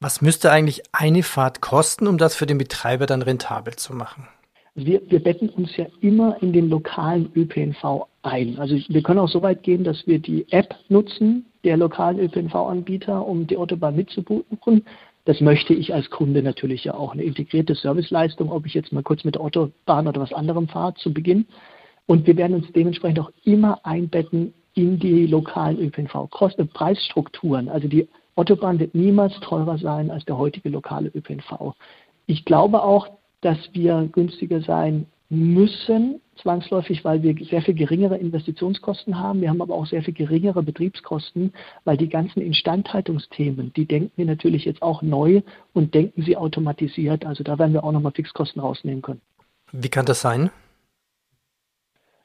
Was 0.00 0.22
müsste 0.22 0.52
eigentlich 0.52 0.82
eine 0.92 1.24
Fahrt 1.24 1.60
kosten, 1.60 2.06
um 2.06 2.18
das 2.18 2.36
für 2.36 2.46
den 2.46 2.58
Betreiber 2.58 3.06
dann 3.06 3.22
rentabel 3.22 3.74
zu 3.74 3.94
machen? 3.94 4.28
Wir, 4.86 5.02
wir 5.08 5.22
betten 5.22 5.48
uns 5.48 5.76
ja 5.76 5.86
immer 6.00 6.40
in 6.42 6.52
den 6.52 6.68
lokalen 6.68 7.30
ÖPNV 7.34 8.06
ein. 8.22 8.58
Also 8.58 8.76
wir 8.88 9.02
können 9.02 9.20
auch 9.20 9.28
so 9.28 9.42
weit 9.42 9.62
gehen, 9.62 9.84
dass 9.84 10.06
wir 10.06 10.18
die 10.18 10.46
App 10.50 10.74
nutzen, 10.88 11.46
der 11.64 11.76
lokalen 11.76 12.18
ÖPNV-Anbieter, 12.18 13.26
um 13.26 13.46
die 13.46 13.56
Autobahn 13.56 13.96
mitzubuchen. 13.96 14.84
Das 15.24 15.40
möchte 15.40 15.74
ich 15.74 15.92
als 15.92 16.08
Kunde 16.10 16.42
natürlich 16.42 16.84
ja 16.84 16.94
auch. 16.94 17.12
Eine 17.12 17.24
integrierte 17.24 17.74
Serviceleistung, 17.74 18.50
ob 18.50 18.66
ich 18.66 18.74
jetzt 18.74 18.92
mal 18.92 19.02
kurz 19.02 19.24
mit 19.24 19.34
der 19.34 19.42
Autobahn 19.42 20.08
oder 20.08 20.20
was 20.20 20.32
anderem 20.32 20.68
fahre 20.68 20.94
zu 20.94 21.12
Beginn. 21.12 21.46
Und 22.06 22.26
wir 22.26 22.36
werden 22.36 22.54
uns 22.54 22.72
dementsprechend 22.72 23.20
auch 23.20 23.30
immer 23.44 23.84
einbetten 23.84 24.54
in 24.74 24.98
die 24.98 25.26
lokalen 25.26 25.78
ÖPNV-Preisstrukturen. 25.78 27.68
Also 27.68 27.88
die 27.88 28.08
Autobahn 28.36 28.78
wird 28.78 28.94
niemals 28.94 29.38
teurer 29.40 29.76
sein 29.78 30.10
als 30.10 30.24
der 30.24 30.38
heutige 30.38 30.68
lokale 30.68 31.10
ÖPNV. 31.14 31.74
Ich 32.26 32.44
glaube 32.44 32.82
auch, 32.82 33.17
dass 33.40 33.58
wir 33.72 34.08
günstiger 34.12 34.60
sein 34.60 35.06
müssen, 35.30 36.20
zwangsläufig, 36.40 37.04
weil 37.04 37.22
wir 37.22 37.34
sehr 37.44 37.60
viel 37.62 37.74
geringere 37.74 38.16
Investitionskosten 38.16 39.18
haben. 39.18 39.40
Wir 39.40 39.50
haben 39.50 39.60
aber 39.60 39.74
auch 39.74 39.86
sehr 39.86 40.02
viel 40.02 40.14
geringere 40.14 40.62
Betriebskosten, 40.62 41.52
weil 41.84 41.96
die 41.96 42.08
ganzen 42.08 42.40
Instandhaltungsthemen, 42.40 43.72
die 43.74 43.84
denken 43.86 44.12
wir 44.16 44.24
natürlich 44.24 44.64
jetzt 44.64 44.80
auch 44.80 45.02
neu 45.02 45.42
und 45.74 45.94
denken 45.94 46.22
sie 46.22 46.36
automatisiert. 46.36 47.26
Also 47.26 47.44
da 47.44 47.58
werden 47.58 47.74
wir 47.74 47.84
auch 47.84 47.92
nochmal 47.92 48.12
Fixkosten 48.12 48.60
rausnehmen 48.60 49.02
können. 49.02 49.20
Wie 49.72 49.90
kann 49.90 50.06
das 50.06 50.22
sein? 50.22 50.50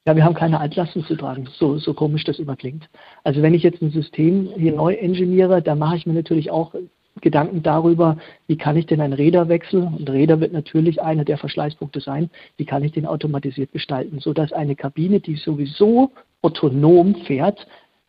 Ja, 0.05 0.15
wir 0.15 0.25
haben 0.25 0.35
keine 0.35 0.59
Altlasten 0.59 1.03
zu 1.05 1.15
tragen, 1.15 1.47
so, 1.57 1.77
so 1.77 1.93
komisch 1.93 2.25
das 2.25 2.39
immer 2.39 2.57
klingt. 2.57 2.89
Also 3.23 3.41
wenn 3.41 3.53
ich 3.53 3.63
jetzt 3.63 3.81
ein 3.81 3.91
System 3.91 4.49
hier 4.57 4.73
neu 4.73 4.93
ingeniere, 4.93 5.61
dann 5.61 5.79
mache 5.79 5.95
ich 5.95 6.05
mir 6.05 6.13
natürlich 6.13 6.51
auch 6.51 6.75
Gedanken 7.21 7.63
darüber, 7.63 8.17
wie 8.47 8.57
kann 8.57 8.75
ich 8.75 8.85
denn 8.85 9.01
einen 9.01 9.13
Räderwechsel, 9.13 9.83
und 9.83 10.09
Räder 10.09 10.39
wird 10.39 10.53
natürlich 10.53 11.01
einer 11.01 11.23
der 11.23 11.37
Verschleißpunkte 11.37 12.01
sein, 12.01 12.29
wie 12.57 12.65
kann 12.65 12.83
ich 12.83 12.91
den 12.91 13.05
automatisiert 13.05 13.71
gestalten, 13.71 14.19
sodass 14.19 14.51
eine 14.51 14.75
Kabine, 14.75 15.19
die 15.19 15.35
sowieso 15.35 16.11
autonom 16.41 17.15
fährt, 17.25 17.65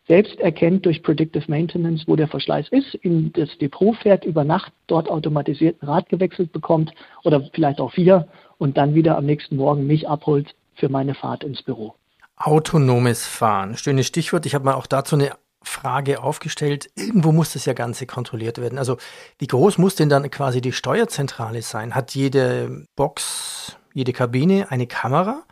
selbst 0.07 0.39
erkennt 0.39 0.85
durch 0.85 1.01
Predictive 1.01 1.45
Maintenance, 1.47 2.03
wo 2.07 2.15
der 2.15 2.27
Verschleiß 2.27 2.67
ist, 2.69 2.93
in 2.95 3.33
das 3.33 3.57
Depot 3.57 3.95
fährt, 3.97 4.25
über 4.25 4.43
Nacht 4.43 4.71
dort 4.87 5.09
automatisiert 5.09 5.81
ein 5.81 5.87
Rad 5.87 6.09
gewechselt 6.09 6.51
bekommt 6.51 6.93
oder 7.23 7.41
vielleicht 7.53 7.79
auch 7.79 7.91
vier 7.91 8.27
und 8.57 8.77
dann 8.77 8.93
wieder 8.93 9.17
am 9.17 9.25
nächsten 9.25 9.55
Morgen 9.55 9.87
mich 9.87 10.07
abholt 10.07 10.53
für 10.75 10.89
meine 10.89 11.15
Fahrt 11.15 11.43
ins 11.43 11.63
Büro. 11.63 11.95
Autonomes 12.37 13.25
Fahren, 13.25 13.77
schönes 13.77 14.07
Stichwort. 14.07 14.45
Ich 14.45 14.53
habe 14.53 14.65
mal 14.65 14.73
auch 14.73 14.87
dazu 14.87 15.15
eine 15.15 15.31
Frage 15.65 16.23
aufgestellt, 16.23 16.89
irgendwo 16.95 17.31
muss 17.31 17.53
das 17.53 17.65
ja 17.65 17.73
Ganze 17.73 18.05
kontrolliert 18.05 18.59
werden. 18.59 18.77
Also 18.77 18.97
wie 19.39 19.47
groß 19.47 19.77
muss 19.77 19.95
denn 19.95 20.09
dann 20.09 20.29
quasi 20.31 20.61
die 20.61 20.71
Steuerzentrale 20.71 21.61
sein? 21.61 21.95
Hat 21.95 22.15
jede 22.15 22.85
Box, 22.95 23.77
jede 23.93 24.13
Kabine 24.13 24.67
eine 24.69 24.87
Kamera? 24.87 25.43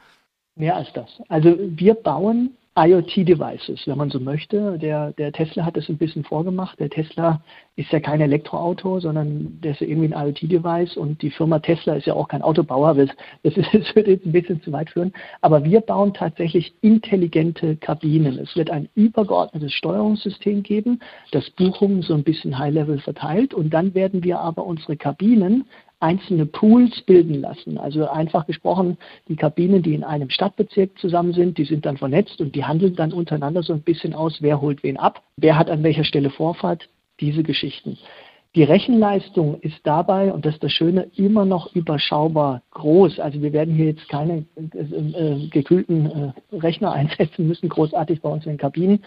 Mehr 0.56 0.76
als 0.76 0.94
das. 0.94 1.10
Also 1.30 1.56
wir 1.60 1.96
bauen 1.96 2.56
IoT-Devices, 2.76 3.86
wenn 3.86 3.98
man 3.98 4.10
so 4.10 4.20
möchte. 4.20 4.80
Der, 4.80 5.12
der 5.14 5.32
Tesla 5.32 5.66
hat 5.66 5.78
das 5.78 5.90
ein 5.90 5.98
bisschen 5.98 6.24
vorgemacht. 6.24 6.80
Der 6.80 6.90
Tesla 6.90 7.42
ist 7.76 7.92
ja 7.92 8.00
kein 8.00 8.20
Elektroauto, 8.20 9.00
sondern 9.00 9.60
der 9.62 9.72
ist 9.72 9.82
ja 9.82 9.88
irgendwie 9.88 10.14
ein 10.14 10.28
IoT-Device 10.28 10.98
und 10.98 11.22
die 11.22 11.30
Firma 11.30 11.60
Tesla 11.60 11.96
ist 11.96 12.08
ja 12.08 12.16
auch 12.16 12.28
kein 12.28 12.42
Autobauer. 12.42 12.96
Das, 12.96 13.10
das, 13.44 13.58
ist, 13.58 13.68
das 13.74 13.96
würde 13.96 14.12
jetzt 14.12 14.26
ein 14.26 14.32
bisschen 14.32 14.62
zu 14.64 14.72
weit 14.72 14.90
führen. 14.90 15.14
Aber 15.42 15.64
wir 15.64 15.82
bauen 15.82 16.14
tatsächlich 16.14 16.74
intelligente 16.82 17.76
Kabinen. 17.78 18.40
Es 18.40 18.56
wird 18.56 18.72
ein 18.72 18.90
übergeordnetes 18.96 19.74
Steuerungssystem 19.74 20.64
geben, 20.64 21.00
das 21.32 21.50
Buchungen 21.52 22.02
so 22.02 22.16
ein 22.16 22.24
bisschen 22.24 22.58
High-Level 22.58 23.00
verteilt 23.00 23.54
und 23.54 23.72
dann 23.72 23.94
werden 23.94 24.24
wir 24.24 24.40
aber 24.40 24.66
unsere 24.66 24.98
Kabinen 24.98 25.66
einzelne 26.04 26.46
Pools 26.46 27.02
bilden 27.02 27.42
lassen. 27.42 27.78
Also 27.78 28.08
einfach 28.08 28.46
gesprochen, 28.46 28.98
die 29.30 29.38
Kabinen, 29.38 29.82
die 29.82 29.96
in 29.96 30.04
einem 30.04 30.30
Stadtbezirk 30.30 31.00
zusammen 31.00 31.34
sind, 31.34 31.58
die 31.58 31.66
sind 31.66 31.86
dann 31.86 31.98
vernetzt 31.98 32.42
und 32.42 32.54
die 32.54 32.66
handeln 32.66 32.96
dann 32.96 33.14
untereinander 33.14 33.64
so 33.64 33.74
ein 33.74 33.82
bisschen 33.82 34.14
aus, 34.14 34.38
wer 34.42 34.62
holt 34.62 34.84
wen 34.84 34.98
ab, 34.98 35.24
wer 35.38 35.58
hat 35.58 35.70
an 35.70 35.82
welcher 35.82 36.04
Stelle 36.04 36.30
Vorfahrt, 36.30 36.90
diese 37.20 37.42
Geschichten. 37.42 37.98
Die 38.56 38.64
Rechenleistung 38.64 39.60
ist 39.62 39.80
dabei, 39.84 40.32
und 40.32 40.46
das 40.46 40.56
ist 40.56 40.64
das 40.64 40.72
Schöne, 40.72 41.10
immer 41.16 41.44
noch 41.44 41.74
überschaubar 41.74 42.62
groß. 42.72 43.20
Also 43.20 43.42
wir 43.42 43.52
werden 43.52 43.74
hier 43.74 43.86
jetzt 43.86 44.08
keine 44.10 44.46
äh, 44.56 44.78
äh, 44.78 45.48
gekühlten 45.48 46.34
äh, 46.52 46.56
Rechner 46.58 46.92
einsetzen 47.00 47.48
müssen, 47.48 47.70
großartig 47.70 48.22
bei 48.22 48.30
uns 48.30 48.46
in 48.46 48.52
den 48.52 48.58
Kabinen, 48.60 49.04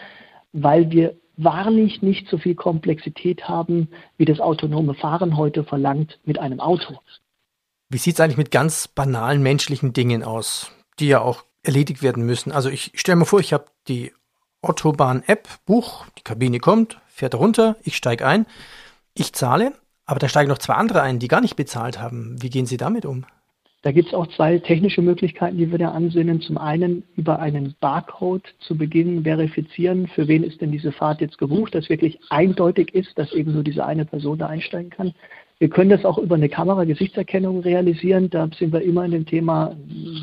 weil 0.51 0.91
wir 0.91 1.13
wahrlich 1.37 2.01
nicht 2.01 2.27
so 2.29 2.37
viel 2.37 2.55
Komplexität 2.55 3.47
haben, 3.47 3.89
wie 4.17 4.25
das 4.25 4.39
autonome 4.39 4.95
Fahren 4.95 5.37
heute 5.37 5.63
verlangt 5.63 6.19
mit 6.25 6.39
einem 6.39 6.59
Auto. 6.59 6.99
Wie 7.89 7.97
sieht 7.97 8.15
es 8.15 8.19
eigentlich 8.19 8.37
mit 8.37 8.51
ganz 8.51 8.87
banalen 8.87 9.41
menschlichen 9.41 9.93
Dingen 9.93 10.23
aus, 10.23 10.71
die 10.99 11.07
ja 11.07 11.21
auch 11.21 11.45
erledigt 11.63 12.01
werden 12.01 12.25
müssen? 12.25 12.51
Also 12.51 12.69
ich 12.69 12.91
stelle 12.95 13.15
mir 13.15 13.25
vor, 13.25 13.39
ich 13.39 13.53
habe 13.53 13.65
die 13.87 14.11
Autobahn-App, 14.61 15.47
Buch, 15.65 16.05
die 16.17 16.23
Kabine 16.23 16.59
kommt, 16.59 16.99
fährt 17.07 17.35
runter, 17.35 17.77
ich 17.83 17.95
steige 17.95 18.25
ein, 18.25 18.45
ich 19.13 19.33
zahle, 19.33 19.73
aber 20.05 20.19
da 20.19 20.27
steigen 20.27 20.49
noch 20.49 20.57
zwei 20.57 20.73
andere 20.73 21.01
ein, 21.01 21.19
die 21.19 21.27
gar 21.27 21.41
nicht 21.41 21.55
bezahlt 21.55 21.99
haben. 21.99 22.41
Wie 22.41 22.49
gehen 22.49 22.65
Sie 22.65 22.77
damit 22.77 23.05
um? 23.05 23.25
Da 23.83 23.91
gibt 23.91 24.07
es 24.07 24.13
auch 24.13 24.27
zwei 24.27 24.57
technische 24.57 25.01
Möglichkeiten, 25.01 25.57
die 25.57 25.71
wir 25.71 25.77
da 25.77 25.91
ansinnen. 25.91 26.41
Zum 26.41 26.57
einen 26.57 27.03
über 27.15 27.39
einen 27.39 27.75
Barcode 27.79 28.47
zu 28.59 28.75
Beginn 28.75 29.23
verifizieren, 29.23 30.07
für 30.07 30.27
wen 30.27 30.43
ist 30.43 30.61
denn 30.61 30.71
diese 30.71 30.91
Fahrt 30.91 31.21
jetzt 31.21 31.37
gebucht, 31.37 31.75
dass 31.75 31.89
wirklich 31.89 32.19
eindeutig 32.29 32.93
ist, 32.93 33.17
dass 33.17 33.31
eben 33.33 33.53
nur 33.53 33.63
diese 33.63 33.85
eine 33.85 34.05
Person 34.05 34.39
da 34.39 34.47
einsteigen 34.47 34.89
kann. 34.89 35.13
Wir 35.59 35.69
können 35.69 35.89
das 35.89 36.05
auch 36.05 36.19
über 36.19 36.35
eine 36.35 36.49
Kamera-Gesichtserkennung 36.49 37.61
realisieren. 37.61 38.29
Da 38.29 38.47
sind 38.57 38.73
wir 38.73 38.81
immer 38.81 39.05
in 39.05 39.11
dem 39.11 39.25
Thema 39.25 39.75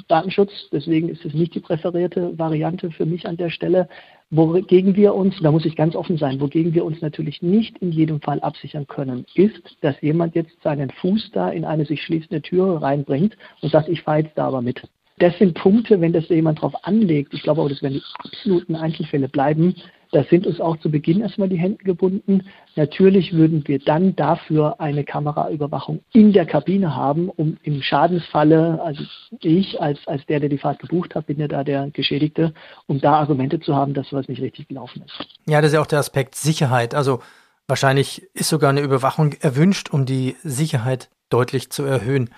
Datenschutz. 0.07 0.69
Deswegen 0.71 1.09
ist 1.09 1.25
es 1.25 1.35
nicht 1.35 1.55
die 1.55 1.61
präferierte 1.61 2.39
Variante 2.39 2.91
für 2.93 3.05
mich 3.05 3.27
an 3.27 3.37
der 3.37 3.51
Stelle. 3.51 3.89
Wogegen 4.31 4.97
wir 4.97 5.15
uns, 5.15 5.37
da 5.41 5.53
muss 5.53 5.65
ich 5.65 5.77
ganz 5.77 5.95
offen 5.95 6.17
sein, 6.17 6.41
wogegen 6.41 6.75
wir 6.75 6.85
uns 6.85 7.01
natürlich 7.01 7.43
nicht 7.43 7.79
in 7.79 7.93
jedem 7.93 8.21
Fall 8.21 8.41
absichern 8.41 8.87
können, 8.87 9.27
ist, 9.35 9.77
dass 9.81 10.01
jemand 10.01 10.35
jetzt 10.35 10.61
seinen 10.63 10.91
Fuß 10.91 11.31
da 11.33 11.51
in 11.51 11.65
eine 11.65 11.85
sich 11.85 12.03
schließende 12.03 12.43
Tür 12.43 12.83
reinbringt 12.83 13.37
und 13.61 13.71
sagt, 13.71 13.89
ich 13.89 14.03
fahre 14.03 14.21
jetzt 14.21 14.37
da 14.37 14.47
aber 14.49 14.63
mit. 14.63 14.83
Das 15.19 15.39
sind 15.39 15.55
Punkte, 15.55 16.01
wenn 16.01 16.13
das 16.13 16.29
jemand 16.29 16.61
drauf 16.61 16.75
anlegt. 16.83 17.35
Ich 17.35 17.43
glaube 17.43 17.63
auch, 17.63 17.69
das 17.69 17.83
werden 17.83 17.95
die 17.95 18.03
absoluten 18.19 18.75
Einzelfälle 18.75 19.29
bleiben. 19.29 19.77
Da 20.15 20.23
sind 20.31 20.47
uns 20.47 20.61
auch 20.61 20.77
zu 20.77 20.93
Beginn 20.93 21.23
erstmal 21.23 21.49
die 21.49 21.57
Hände 21.57 21.83
gebunden. 21.83 22.45
Natürlich 22.77 23.33
würden 23.33 23.67
wir 23.67 23.81
dann 23.81 24.15
dafür 24.15 24.81
eine 24.81 25.03
Kameraüberwachung 25.03 26.05
in 26.13 26.33
der 26.33 26.47
Kabine 26.47 26.95
haben, 26.95 27.31
um 27.31 27.57
im 27.65 27.83
Schadensfalle, 27.83 28.81
also 28.81 29.03
ich 29.41 29.81
als, 29.81 29.99
als 30.07 30.25
der, 30.27 30.39
der 30.39 30.51
die 30.51 30.59
Fahrt 30.59 30.79
gebucht 30.79 31.17
hat, 31.17 31.27
bin 31.27 31.41
ja 31.41 31.49
da 31.49 31.65
der 31.65 31.91
Geschädigte, 31.91 32.55
um 32.87 33.01
da 33.01 33.15
Argumente 33.15 33.59
zu 33.59 33.75
haben, 33.75 33.93
dass 33.93 34.09
sowas 34.11 34.29
nicht 34.29 34.41
richtig 34.41 34.69
gelaufen 34.69 35.03
ist. 35.05 35.27
Ja, 35.49 35.61
das 35.61 35.71
ist 35.71 35.75
ja 35.75 35.81
auch 35.81 35.87
der 35.87 35.99
Aspekt 35.99 36.37
Sicherheit. 36.37 36.95
Also 36.95 37.19
wahrscheinlich 37.67 38.23
ist 38.35 38.51
sogar 38.51 38.71
eine 38.71 38.83
Überwachung 38.83 39.33
erwünscht, 39.41 39.91
um 39.91 40.07
die 40.07 40.37
Sicherheit 40.45 41.11
deutlich 41.29 41.71
zu 41.71 41.83
erhöhen. 41.83 42.31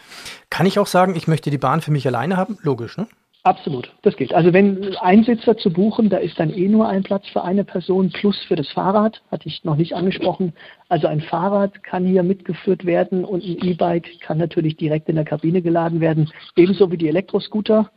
Kann 0.48 0.64
ich 0.64 0.78
auch 0.78 0.86
sagen, 0.86 1.14
ich 1.14 1.28
möchte 1.28 1.50
die 1.50 1.58
Bahn 1.58 1.82
für 1.82 1.90
mich 1.90 2.06
alleine 2.06 2.38
haben? 2.38 2.56
Logisch, 2.62 2.96
ne? 2.96 3.06
Absolut, 3.46 3.92
das 4.02 4.16
geht. 4.16 4.35
Also 4.35 4.52
wenn 4.52 4.96
Einsitzer 4.96 5.56
zu 5.56 5.72
buchen, 5.72 6.09
da 6.09 6.16
ist 6.16 6.37
dann 6.40 6.52
eh 6.52 6.66
nur 6.66 6.88
ein 6.88 7.04
Platz 7.04 7.28
für 7.28 7.44
eine 7.44 7.62
Person 7.62 8.11
plus 8.11 8.37
für 8.48 8.56
das 8.56 8.66
Fahrrad, 8.70 9.22
hatte 9.30 9.46
ich 9.46 9.62
noch 9.62 9.76
nicht 9.76 9.94
angesprochen. 9.94 10.52
Also 10.88 11.06
ein 11.06 11.20
Fahrrad 11.20 11.85
kann 11.85 12.04
hier 12.04 12.24
mitgeführt 12.24 12.87
werden 12.87 13.24
und 13.24 13.44
ein 13.44 13.64
E-Bike 13.64 14.18
kann 14.18 14.38
natürlich 14.38 14.76
direkt 14.76 15.09
in 15.09 15.14
der 15.14 15.24
Kabine 15.24 15.62
geladen 15.62 16.00
werden, 16.00 16.28
ebenso 16.56 16.90
wie 16.90 16.96
die 16.96 17.06
Elektroscooter. 17.06 17.88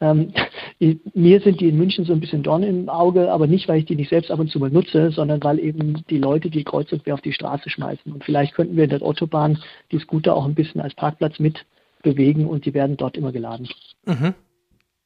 Ähm, 0.00 0.32
mir 1.14 1.40
sind 1.40 1.60
die 1.60 1.68
in 1.68 1.78
München 1.78 2.04
so 2.04 2.12
ein 2.12 2.18
bisschen 2.18 2.42
Dorn 2.42 2.64
im 2.64 2.88
Auge, 2.88 3.30
aber 3.30 3.46
nicht, 3.46 3.68
weil 3.68 3.78
ich 3.78 3.84
die 3.84 3.94
nicht 3.94 4.10
selbst 4.10 4.32
ab 4.32 4.40
und 4.40 4.50
zu 4.50 4.58
mal 4.58 4.70
nutze, 4.70 5.12
sondern 5.12 5.40
weil 5.44 5.60
eben 5.60 6.02
die 6.10 6.18
Leute 6.18 6.50
die 6.50 6.64
Kreuzung 6.64 7.00
auf 7.12 7.20
die 7.20 7.32
Straße 7.32 7.70
schmeißen. 7.70 8.12
Und 8.12 8.24
vielleicht 8.24 8.54
könnten 8.54 8.76
wir 8.76 8.82
in 8.82 8.90
der 8.90 9.02
Autobahn 9.02 9.62
die 9.92 10.00
Scooter 10.00 10.34
auch 10.34 10.46
ein 10.46 10.56
bisschen 10.56 10.80
als 10.80 10.96
Parkplatz 10.96 11.38
mit 11.38 11.64
bewegen 12.02 12.48
und 12.48 12.66
die 12.66 12.74
werden 12.74 12.96
dort 12.96 13.16
immer 13.16 13.30
geladen. 13.30 13.68
Mhm. 14.04 14.34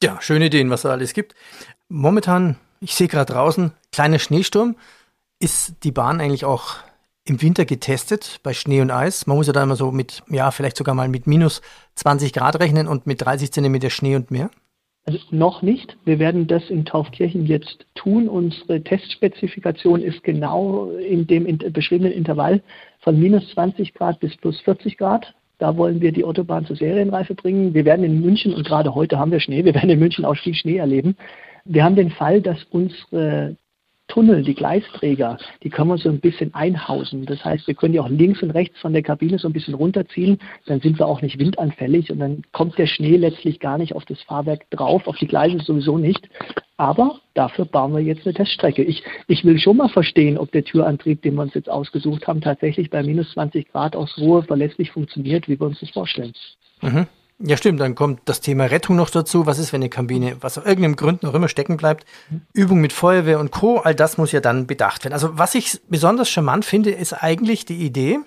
Ja, 0.02 0.18
schöne 0.20 0.46
Ideen, 0.46 0.70
was 0.70 0.82
da 0.82 0.90
alles 0.90 1.12
gibt. 1.12 1.34
Momentan, 1.88 2.56
ich 2.80 2.94
sehe 2.94 3.08
gerade 3.08 3.32
draußen, 3.32 3.72
kleiner 3.92 4.18
Schneesturm. 4.18 4.76
Ist 5.40 5.84
die 5.84 5.92
Bahn 5.92 6.20
eigentlich 6.20 6.46
auch 6.46 6.76
im 7.26 7.42
Winter 7.42 7.66
getestet 7.66 8.40
bei 8.42 8.54
Schnee 8.54 8.80
und 8.80 8.90
Eis? 8.90 9.26
Man 9.26 9.36
muss 9.36 9.46
ja 9.46 9.52
da 9.52 9.62
immer 9.62 9.76
so 9.76 9.92
mit, 9.92 10.22
ja, 10.30 10.50
vielleicht 10.50 10.78
sogar 10.78 10.94
mal 10.94 11.08
mit 11.08 11.26
minus 11.26 11.60
20 11.96 12.32
Grad 12.32 12.58
rechnen 12.60 12.88
und 12.88 13.06
mit 13.06 13.20
30 13.20 13.52
Zentimeter 13.52 13.90
Schnee 13.90 14.16
und 14.16 14.30
mehr? 14.30 14.50
Also 15.04 15.18
noch 15.30 15.60
nicht. 15.60 15.96
Wir 16.04 16.18
werden 16.18 16.46
das 16.46 16.68
in 16.70 16.84
Taufkirchen 16.84 17.46
jetzt 17.46 17.84
tun. 17.94 18.28
Unsere 18.28 18.82
Testspezifikation 18.82 20.02
ist 20.02 20.22
genau 20.24 20.90
in 20.92 21.26
dem 21.26 21.58
beschriebenen 21.72 22.12
Intervall 22.12 22.62
von 23.00 23.18
minus 23.18 23.48
20 23.52 23.94
Grad 23.94 24.20
bis 24.20 24.36
plus 24.36 24.60
40 24.60 24.96
Grad. 24.96 25.34
Da 25.60 25.76
wollen 25.76 26.00
wir 26.00 26.10
die 26.10 26.24
Autobahn 26.24 26.64
zur 26.64 26.76
Serienreife 26.76 27.34
bringen. 27.34 27.74
Wir 27.74 27.84
werden 27.84 28.02
in 28.02 28.22
München, 28.22 28.54
und 28.54 28.66
gerade 28.66 28.94
heute 28.94 29.18
haben 29.18 29.30
wir 29.30 29.40
Schnee, 29.40 29.64
wir 29.64 29.74
werden 29.74 29.90
in 29.90 29.98
München 29.98 30.24
auch 30.24 30.36
viel 30.36 30.54
Schnee 30.54 30.78
erleben. 30.78 31.16
Wir 31.66 31.84
haben 31.84 31.96
den 31.96 32.10
Fall, 32.10 32.40
dass 32.40 32.64
unsere 32.70 33.56
Tunnel, 34.10 34.42
die 34.42 34.54
Gleisträger, 34.54 35.38
die 35.62 35.70
können 35.70 35.88
wir 35.88 35.98
so 35.98 36.08
ein 36.08 36.20
bisschen 36.20 36.52
einhausen. 36.52 37.26
Das 37.26 37.44
heißt, 37.44 37.66
wir 37.66 37.74
können 37.74 37.92
die 37.92 38.00
auch 38.00 38.08
links 38.08 38.42
und 38.42 38.50
rechts 38.50 38.78
von 38.80 38.92
der 38.92 39.02
Kabine 39.02 39.38
so 39.38 39.48
ein 39.48 39.52
bisschen 39.52 39.74
runterziehen. 39.74 40.38
Dann 40.66 40.80
sind 40.80 40.98
wir 40.98 41.06
auch 41.06 41.22
nicht 41.22 41.38
windanfällig 41.38 42.10
und 42.10 42.18
dann 42.18 42.42
kommt 42.52 42.76
der 42.76 42.86
Schnee 42.86 43.16
letztlich 43.16 43.60
gar 43.60 43.78
nicht 43.78 43.94
auf 43.94 44.04
das 44.04 44.20
Fahrwerk 44.22 44.68
drauf, 44.70 45.06
auf 45.06 45.16
die 45.16 45.28
Gleise 45.28 45.58
sowieso 45.60 45.96
nicht. 45.96 46.28
Aber 46.76 47.20
dafür 47.34 47.66
bauen 47.66 47.92
wir 47.92 48.00
jetzt 48.00 48.26
eine 48.26 48.34
Teststrecke. 48.34 48.82
Ich, 48.82 49.02
ich 49.28 49.44
will 49.44 49.58
schon 49.58 49.76
mal 49.76 49.88
verstehen, 49.88 50.38
ob 50.38 50.50
der 50.50 50.64
Türantrieb, 50.64 51.22
den 51.22 51.34
wir 51.34 51.42
uns 51.42 51.54
jetzt 51.54 51.70
ausgesucht 51.70 52.26
haben, 52.26 52.40
tatsächlich 52.40 52.90
bei 52.90 53.02
minus 53.02 53.30
20 53.32 53.70
Grad 53.70 53.94
aus 53.94 54.18
Ruhe 54.18 54.42
verlässlich 54.42 54.90
funktioniert, 54.90 55.48
wie 55.48 55.60
wir 55.60 55.66
uns 55.66 55.78
das 55.80 55.90
vorstellen. 55.90 56.32
Mhm. 56.82 57.06
Ja, 57.42 57.56
stimmt. 57.56 57.80
Dann 57.80 57.94
kommt 57.94 58.20
das 58.26 58.40
Thema 58.40 58.64
Rettung 58.64 58.96
noch 58.96 59.08
dazu. 59.08 59.46
Was 59.46 59.58
ist, 59.58 59.72
wenn 59.72 59.80
eine 59.80 59.88
Kabine, 59.88 60.36
was 60.40 60.58
aus 60.58 60.66
irgendeinem 60.66 60.96
Grund 60.96 61.22
noch 61.22 61.32
immer 61.32 61.48
stecken 61.48 61.78
bleibt? 61.78 62.04
Übung 62.52 62.80
mit 62.80 62.92
Feuerwehr 62.92 63.40
und 63.40 63.50
Co. 63.50 63.78
All 63.78 63.94
das 63.94 64.18
muss 64.18 64.32
ja 64.32 64.40
dann 64.40 64.66
bedacht 64.66 65.04
werden. 65.04 65.14
Also, 65.14 65.38
was 65.38 65.54
ich 65.54 65.80
besonders 65.88 66.28
charmant 66.28 66.66
finde, 66.66 66.90
ist 66.90 67.14
eigentlich 67.14 67.64
die 67.64 67.78
Idee, 67.78 68.18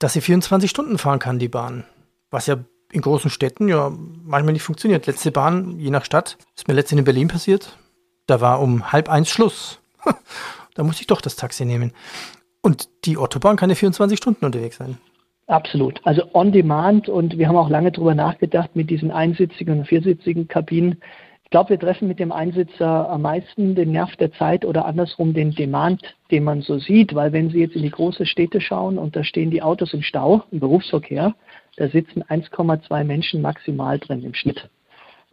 dass 0.00 0.14
sie 0.14 0.20
24 0.20 0.68
Stunden 0.68 0.98
fahren 0.98 1.20
kann, 1.20 1.38
die 1.38 1.48
Bahn. 1.48 1.84
Was 2.30 2.46
ja 2.46 2.56
in 2.90 3.02
großen 3.02 3.30
Städten 3.30 3.68
ja 3.68 3.92
manchmal 4.24 4.52
nicht 4.52 4.62
funktioniert. 4.62 5.06
Letzte 5.06 5.30
Bahn, 5.30 5.78
je 5.78 5.90
nach 5.90 6.04
Stadt, 6.04 6.38
ist 6.56 6.66
mir 6.66 6.74
letztens 6.74 7.00
in 7.00 7.04
Berlin 7.04 7.28
passiert. 7.28 7.78
Da 8.26 8.40
war 8.40 8.60
um 8.60 8.90
halb 8.92 9.08
eins 9.08 9.28
Schluss. 9.28 9.78
da 10.74 10.82
musste 10.82 11.02
ich 11.02 11.06
doch 11.06 11.20
das 11.20 11.36
Taxi 11.36 11.64
nehmen. 11.64 11.92
Und 12.62 12.88
die 13.04 13.16
Autobahn 13.16 13.56
kann 13.56 13.70
ja 13.70 13.76
24 13.76 14.18
Stunden 14.18 14.44
unterwegs 14.44 14.76
sein. 14.76 14.98
Absolut. 15.48 15.98
Also 16.04 16.22
on 16.34 16.52
demand 16.52 17.08
und 17.08 17.38
wir 17.38 17.48
haben 17.48 17.56
auch 17.56 17.70
lange 17.70 17.90
darüber 17.90 18.14
nachgedacht 18.14 18.76
mit 18.76 18.90
diesen 18.90 19.10
einsitzigen 19.10 19.78
und 19.78 19.86
viersitzigen 19.86 20.46
Kabinen. 20.46 21.00
Ich 21.44 21.50
glaube, 21.50 21.70
wir 21.70 21.80
treffen 21.80 22.06
mit 22.06 22.18
dem 22.18 22.32
Einsitzer 22.32 23.08
am 23.08 23.22
meisten 23.22 23.74
den 23.74 23.92
Nerv 23.92 24.14
der 24.16 24.30
Zeit 24.32 24.66
oder 24.66 24.84
andersrum 24.84 25.32
den 25.32 25.52
Demand, 25.52 26.02
den 26.30 26.44
man 26.44 26.60
so 26.60 26.78
sieht, 26.78 27.14
weil 27.14 27.32
wenn 27.32 27.48
Sie 27.48 27.60
jetzt 27.60 27.76
in 27.76 27.82
die 27.82 27.90
große 27.90 28.26
Städte 28.26 28.60
schauen 28.60 28.98
und 28.98 29.16
da 29.16 29.24
stehen 29.24 29.50
die 29.50 29.62
Autos 29.62 29.94
im 29.94 30.02
Stau, 30.02 30.42
im 30.50 30.60
Berufsverkehr, 30.60 31.34
da 31.78 31.88
sitzen 31.88 32.22
1,2 32.22 33.04
Menschen 33.04 33.40
maximal 33.40 33.98
drin 33.98 34.22
im 34.24 34.34
Schnitt. 34.34 34.68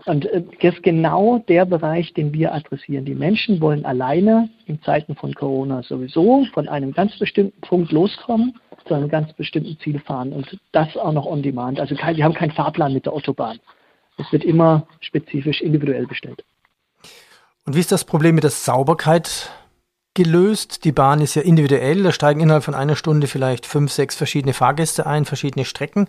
Und 0.06 0.26
äh, 0.28 0.44
das 0.62 0.76
ist 0.76 0.84
genau 0.84 1.40
der 1.40 1.66
Bereich, 1.66 2.14
den 2.14 2.34
wir 2.34 2.54
adressieren. 2.54 3.04
Die 3.04 3.16
Menschen 3.16 3.60
wollen 3.60 3.86
alleine 3.86 4.50
in 4.66 4.82
Zeiten 4.82 5.16
von 5.16 5.34
Corona 5.34 5.84
sowieso 5.84 6.46
von 6.54 6.70
einem 6.70 6.94
ganz 6.94 7.20
bestimmten 7.20 7.60
Punkt 7.60 7.92
loskommen, 7.92 8.54
zu 8.88 8.94
einem 8.94 9.10
ganz 9.10 9.34
bestimmten 9.34 9.78
Ziel 9.80 10.00
fahren 10.00 10.32
und 10.32 10.60
das 10.72 10.96
auch 10.96 11.12
noch 11.12 11.26
on 11.26 11.42
demand. 11.42 11.80
Also 11.80 11.96
kein, 11.96 12.16
wir 12.16 12.24
haben 12.24 12.34
keinen 12.34 12.52
Fahrplan 12.52 12.94
mit 12.94 13.06
der 13.06 13.14
Autobahn. 13.14 13.60
Es 14.18 14.32
wird 14.32 14.44
immer 14.44 14.88
spezifisch 15.02 15.62
individuell 15.62 16.08
bestellt. 16.08 16.44
Und 17.66 17.76
wie 17.76 17.80
ist 17.80 17.92
das 17.92 18.06
Problem 18.06 18.36
mit 18.36 18.44
der 18.44 18.52
Sauberkeit 18.52 19.52
gelöst? 20.14 20.86
Die 20.86 20.92
Bahn 20.92 21.20
ist 21.20 21.36
ja 21.36 21.42
individuell, 21.42 22.04
da 22.04 22.12
steigen 22.12 22.40
innerhalb 22.40 22.64
von 22.64 22.76
einer 22.76 22.96
Stunde 22.96 23.28
vielleicht 23.28 23.66
fünf, 23.66 23.92
sechs 23.92 24.16
verschiedene 24.16 24.54
Fahrgäste 24.54 25.06
ein, 25.06 25.26
verschiedene 25.26 25.66
Strecken. 25.66 26.08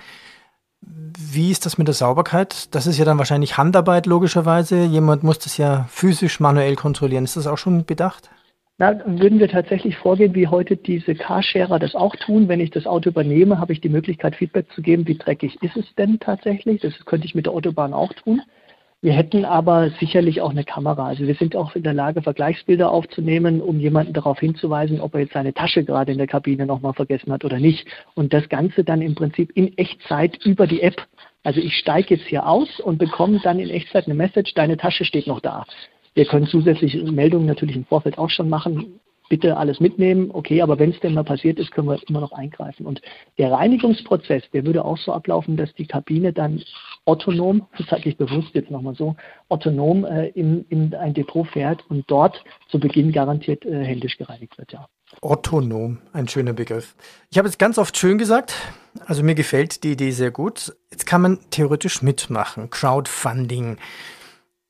Wie 0.83 1.51
ist 1.51 1.67
das 1.67 1.79
mit 1.79 1.89
der 1.89 1.95
Sauberkeit? 1.95 2.75
Das 2.75 2.87
ist 2.87 2.99
ja 2.99 3.05
dann 3.05 3.19
wahrscheinlich 3.19 3.57
Handarbeit 3.57 4.07
logischerweise. 4.07 4.85
Jemand 4.85 5.25
muss 5.25 5.39
das 5.39 5.57
ja 5.57 5.87
physisch 5.89 6.39
manuell 6.39 6.77
kontrollieren. 6.77 7.25
Ist 7.25 7.37
das 7.37 7.47
auch 7.47 7.59
schon 7.59 7.85
bedacht? 7.87 8.31
Na, 8.79 9.01
würden 9.07 9.39
wir 9.39 9.49
tatsächlich 9.49 9.97
vorgehen, 9.97 10.35
wie 10.35 10.49
heute 10.49 10.77
diese 10.77 11.15
Carsharer 11.15 11.79
das 11.79 11.95
auch 11.95 12.15
tun. 12.17 12.47
Wenn 12.47 12.61
ich 12.61 12.71
das 12.71 12.87
Auto 12.87 13.09
übernehme, 13.09 13.59
habe 13.59 13.73
ich 13.73 13.81
die 13.81 13.89
Möglichkeit, 13.89 14.37
Feedback 14.37 14.71
zu 14.73 14.83
geben, 14.83 15.09
wie 15.09 15.17
dreckig 15.17 15.57
ist 15.62 15.79
es 15.79 15.95
denn 15.95 16.21
tatsächlich. 16.21 16.83
Das 16.83 16.93
könnte 17.07 17.27
ich 17.27 17.35
mit 17.35 17.47
der 17.47 17.55
Autobahn 17.55 17.95
auch 17.95 18.12
tun. 18.12 18.43
Wir 19.01 19.15
hätten 19.15 19.47
aber 19.47 19.91
sicherlich 19.99 20.43
auch 20.43 20.51
eine 20.51 20.65
Kamera. 20.65 21.07
Also 21.07 21.27
wir 21.27 21.35
sind 21.37 21.57
auch 21.57 21.75
in 21.75 21.85
der 21.85 21.95
Lage, 21.95 22.21
Vergleichsbilder 22.21 22.91
aufzunehmen, 22.91 23.62
um 23.62 23.81
jemanden 23.81 24.12
darauf 24.12 24.41
hinzuweisen, 24.41 25.01
ob 25.01 25.15
er 25.15 25.21
jetzt 25.21 25.33
seine 25.33 25.55
Tasche 25.55 25.83
gerade 25.83 26.12
in 26.12 26.19
der 26.19 26.27
Kabine 26.27 26.67
nochmal 26.67 26.93
vergessen 26.93 27.33
hat 27.33 27.47
oder 27.47 27.59
nicht. 27.59 27.87
Und 28.15 28.35
das 28.35 28.47
Ganze 28.51 28.85
dann 28.85 29.01
im 29.01 29.15
Prinzip 29.15 29.53
in 29.55 29.77
Echtzeit 29.79 30.45
über 30.45 30.67
die 30.67 30.83
App. 30.83 31.07
Also 31.45 31.61
ich 31.61 31.77
steige 31.77 32.17
jetzt 32.17 32.27
hier 32.27 32.47
aus 32.47 32.81
und 32.81 32.99
bekomme 32.99 33.41
dann 33.43 33.59
in 33.59 33.71
Echtzeit 33.71 34.05
eine 34.05 34.15
Message, 34.15 34.53
deine 34.53 34.77
Tasche 34.77 35.07
steht 35.07 35.27
noch 35.27 35.41
da. 35.41 35.65
Wir 36.16 36.24
können 36.24 36.46
zusätzliche 36.46 37.02
Meldungen 37.12 37.46
natürlich 37.46 37.76
im 37.76 37.85
Vorfeld 37.85 38.16
auch 38.16 38.31
schon 38.31 38.48
machen. 38.48 38.98
bitte 39.29 39.57
alles 39.57 39.81
mitnehmen, 39.81 40.31
okay, 40.33 40.62
aber 40.62 40.79
wenn 40.79 40.90
es 40.90 41.00
denn 41.00 41.12
mal 41.12 41.24
passiert 41.24 41.59
ist, 41.59 41.72
können 41.72 41.88
wir 41.88 41.98
immer 42.09 42.20
noch 42.20 42.31
eingreifen. 42.31 42.87
Und 42.87 43.02
der 43.38 43.50
Reinigungsprozess, 43.50 44.44
der 44.52 44.64
würde 44.64 44.85
auch 44.85 44.96
so 44.98 45.12
ablaufen, 45.12 45.57
dass 45.57 45.74
die 45.74 45.87
Kabine 45.87 46.33
dann 46.33 46.62
autonom, 47.07 47.66
das 47.76 47.88
sage 47.88 48.09
ich 48.09 48.16
bewusst 48.16 48.50
jetzt 48.55 48.70
nochmal 48.70 48.94
so, 48.94 49.16
autonom 49.48 50.05
äh, 50.05 50.29
in, 50.29 50.64
in 50.68 50.94
ein 50.94 51.12
Depot 51.12 51.44
fährt 51.48 51.85
und 51.88 52.05
dort 52.09 52.42
zu 52.68 52.79
Beginn 52.79 53.11
garantiert 53.11 53.66
äh, 53.66 53.85
händisch 53.85 54.16
gereinigt 54.16 54.57
wird, 54.59 54.72
ja. 54.72 54.87
Autonom, 55.22 55.98
ein 56.12 56.29
schöner 56.29 56.52
Begriff. 56.52 56.94
Ich 57.31 57.38
habe 57.38 57.48
es 57.48 57.59
ganz 57.59 57.79
oft 57.79 57.96
schön 57.96 58.18
gesagt, 58.18 58.55
also 59.07 59.24
mir 59.24 59.35
gefällt 59.35 59.83
die 59.83 59.92
Idee 59.92 60.12
sehr 60.12 60.31
gut. 60.31 60.72
Jetzt 60.92 61.05
kann 61.07 61.22
man 61.22 61.38
theoretisch 61.50 62.00
mitmachen. 62.00 62.70
Crowdfunding 62.70 63.79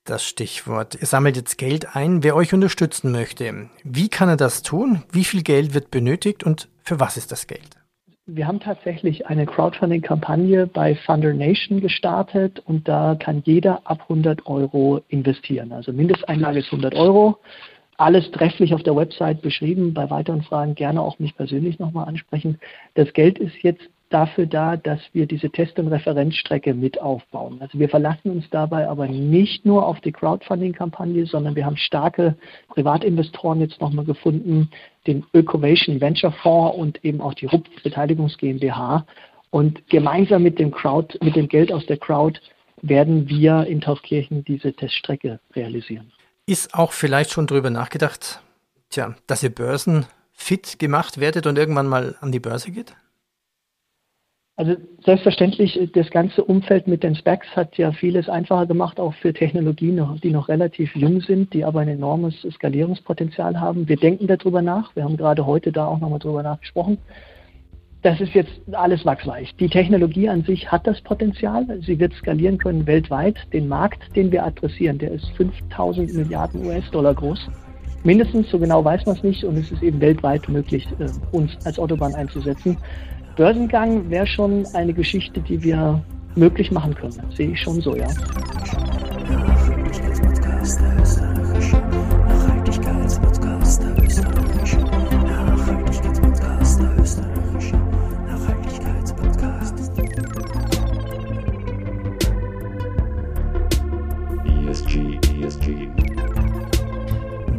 das 0.09 0.25
Stichwort. 0.25 0.97
Ihr 0.99 1.07
sammelt 1.07 1.35
jetzt 1.35 1.57
Geld 1.57 1.95
ein, 1.95 2.23
wer 2.23 2.35
euch 2.35 2.53
unterstützen 2.53 3.11
möchte. 3.11 3.69
Wie 3.83 4.09
kann 4.09 4.29
er 4.29 4.37
das 4.37 4.61
tun? 4.61 5.03
Wie 5.11 5.23
viel 5.23 5.43
Geld 5.43 5.73
wird 5.73 5.91
benötigt 5.91 6.43
und 6.43 6.69
für 6.83 6.99
was 6.99 7.17
ist 7.17 7.31
das 7.31 7.47
Geld? 7.47 7.77
Wir 8.29 8.45
haben 8.45 8.59
tatsächlich 8.59 9.27
eine 9.27 9.45
Crowdfunding-Kampagne 9.45 10.67
bei 10.67 10.95
Funder 10.95 11.33
Nation 11.33 11.79
gestartet 11.79 12.61
und 12.65 12.87
da 12.87 13.15
kann 13.17 13.41
jeder 13.45 13.81
ab 13.85 14.01
100 14.01 14.45
Euro 14.47 15.01
investieren. 15.07 15.71
Also 15.71 15.93
Mindesteinlage 15.93 16.59
ist 16.59 16.65
100 16.65 16.93
Euro. 16.95 17.37
Alles 17.95 18.29
trefflich 18.31 18.73
auf 18.73 18.83
der 18.83 18.97
Website 18.97 19.41
beschrieben. 19.41 19.93
Bei 19.93 20.09
weiteren 20.09 20.43
Fragen 20.43 20.75
gerne 20.75 21.01
auch 21.01 21.19
mich 21.19 21.37
persönlich 21.37 21.79
nochmal 21.79 22.07
ansprechen. 22.07 22.59
Das 22.95 23.11
Geld 23.13 23.39
ist 23.39 23.55
jetzt 23.61 23.89
dafür 24.09 24.45
da, 24.45 24.77
dass 24.77 24.99
wir 25.13 25.25
diese 25.25 25.49
Test- 25.49 25.79
und 25.79 25.87
Referenzstrecke 25.87 26.73
mit 26.73 27.01
aufbauen. 27.01 27.57
Also 27.61 27.77
wir 27.77 27.89
verlassen 27.89 28.31
uns 28.31 28.45
dabei 28.49 28.87
aber 28.87 29.07
nicht 29.07 29.65
nur 29.65 29.85
auf 29.85 29.99
die 30.01 30.11
Crowdfunding-Kampagne, 30.11 31.25
sondern 31.25 31.55
wir 31.55 31.65
haben 31.65 31.77
starke 31.77 32.35
Privatinvestoren 32.69 33.59
jetzt 33.59 33.81
nochmal 33.81 34.05
gefunden, 34.05 34.69
den 35.07 35.25
Ökovation 35.33 35.99
Venture 35.99 36.31
Fonds 36.31 36.77
und 36.77 37.03
eben 37.03 37.21
auch 37.21 37.33
die 37.33 37.47
RUP 37.47 37.65
Beteiligungs 37.83 38.37
GmbH. 38.37 39.05
Und 39.49 39.87
gemeinsam 39.89 40.43
mit 40.43 40.59
dem 40.59 40.71
Crowd, 40.71 41.17
mit 41.21 41.35
dem 41.35 41.47
Geld 41.47 41.71
aus 41.71 41.85
der 41.85 41.97
Crowd 41.97 42.39
werden 42.81 43.27
wir 43.27 43.65
in 43.65 43.81
Taufkirchen 43.81 44.43
diese 44.43 44.73
Teststrecke 44.73 45.39
realisieren. 45.55 46.11
Ist 46.45 46.73
auch 46.73 46.93
vielleicht 46.93 47.31
schon 47.31 47.47
drüber 47.47 47.69
nachgedacht, 47.69 48.41
tja, 48.89 49.15
dass 49.25 49.43
ihr 49.43 49.49
börsenfit 49.49 50.79
gemacht 50.79 51.19
werdet 51.19 51.45
und 51.45 51.57
irgendwann 51.57 51.87
mal 51.87 52.15
an 52.21 52.31
die 52.31 52.39
Börse 52.39 52.71
geht? 52.71 52.95
Also 54.57 54.75
selbstverständlich, 55.05 55.79
das 55.93 56.09
ganze 56.09 56.43
Umfeld 56.43 56.87
mit 56.87 57.03
den 57.03 57.13
Specs 57.13 57.47
hat 57.55 57.77
ja 57.77 57.91
vieles 57.91 58.27
einfacher 58.27 58.65
gemacht, 58.65 58.99
auch 58.99 59.13
für 59.13 59.31
Technologien, 59.31 60.19
die 60.23 60.31
noch 60.31 60.49
relativ 60.49 60.95
jung 60.95 61.21
sind, 61.21 61.53
die 61.53 61.63
aber 61.63 61.81
ein 61.81 61.89
enormes 61.89 62.33
Skalierungspotenzial 62.41 63.59
haben. 63.59 63.87
Wir 63.87 63.97
denken 63.97 64.25
darüber 64.25 64.63
nach. 64.63 64.95
Wir 64.95 65.03
haben 65.03 65.15
gerade 65.15 65.45
heute 65.45 65.71
da 65.71 65.85
auch 65.85 65.99
nochmal 65.99 66.17
drüber 66.17 66.41
nachgesprochen. 66.41 66.97
Das 68.01 68.19
ist 68.19 68.33
jetzt 68.33 68.59
alles 68.71 69.05
wachsweich. 69.05 69.53
Die 69.59 69.69
Technologie 69.69 70.27
an 70.27 70.41
sich 70.41 70.71
hat 70.71 70.87
das 70.87 70.99
Potenzial. 71.01 71.79
Sie 71.81 71.99
wird 71.99 72.13
skalieren 72.13 72.57
können 72.57 72.87
weltweit. 72.87 73.35
Den 73.53 73.67
Markt, 73.67 74.15
den 74.15 74.31
wir 74.31 74.43
adressieren, 74.43 74.97
der 74.97 75.11
ist 75.11 75.29
5000 75.37 76.15
Milliarden 76.15 76.65
US-Dollar 76.65 77.13
groß. 77.13 77.47
Mindestens, 78.03 78.49
so 78.49 78.57
genau 78.57 78.83
weiß 78.83 79.05
man 79.05 79.17
es 79.17 79.23
nicht. 79.23 79.43
Und 79.43 79.57
es 79.57 79.71
ist 79.71 79.83
eben 79.83 80.01
weltweit 80.01 80.49
möglich, 80.49 80.87
äh, 80.97 81.09
uns 81.35 81.55
als 81.63 81.77
Autobahn 81.77 82.15
einzusetzen. 82.15 82.77
Börsengang 83.37 84.09
wäre 84.09 84.25
schon 84.25 84.65
eine 84.73 84.93
Geschichte, 84.93 85.39
die 85.39 85.61
wir 85.61 86.03
möglich 86.35 86.71
machen 86.71 86.95
können. 86.95 87.13
Sehe 87.35 87.51
ich 87.51 87.61
schon 87.61 87.79
so, 87.81 87.95
ja. 87.95 88.07
ESG, 104.67 105.19
ESG. 105.39 105.87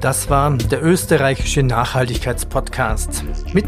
Das 0.00 0.28
war 0.28 0.56
der 0.56 0.84
österreichische 0.84 1.62
Nachhaltigkeitspodcast 1.62 3.24
mit 3.54 3.66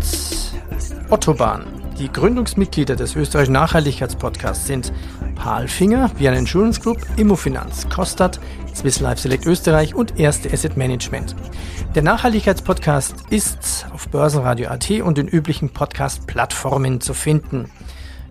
Ottobahn. 1.09 1.80
Die 2.01 2.11
Gründungsmitglieder 2.11 2.97
des 2.97 3.15
österreichischen 3.15 3.53
Nachhaltigkeitspodcasts 3.53 4.67
sind 4.67 4.91
Paul 5.35 5.69
Finger, 5.69 6.11
Vienna 6.17 6.39
Insurance 6.39 6.81
Group, 6.81 6.97
Immofinanz, 7.19 7.87
Kostat, 7.91 8.41
Swiss 8.75 9.01
Life 9.01 9.21
Select 9.21 9.45
Österreich 9.45 9.95
und 9.95 10.19
Erste 10.19 10.51
Asset 10.51 10.79
Management. 10.79 11.37
Der 11.95 12.03
Nachhaltigkeitspodcast 12.03 13.17
ist 13.29 13.87
auf 13.93 14.09
Börsenradio.at 14.09 14.91
und 15.03 15.19
den 15.19 15.29
üblichen 15.29 15.69
Podcast-Plattformen 15.69 17.03
zu 17.03 17.13
finden. 17.13 17.71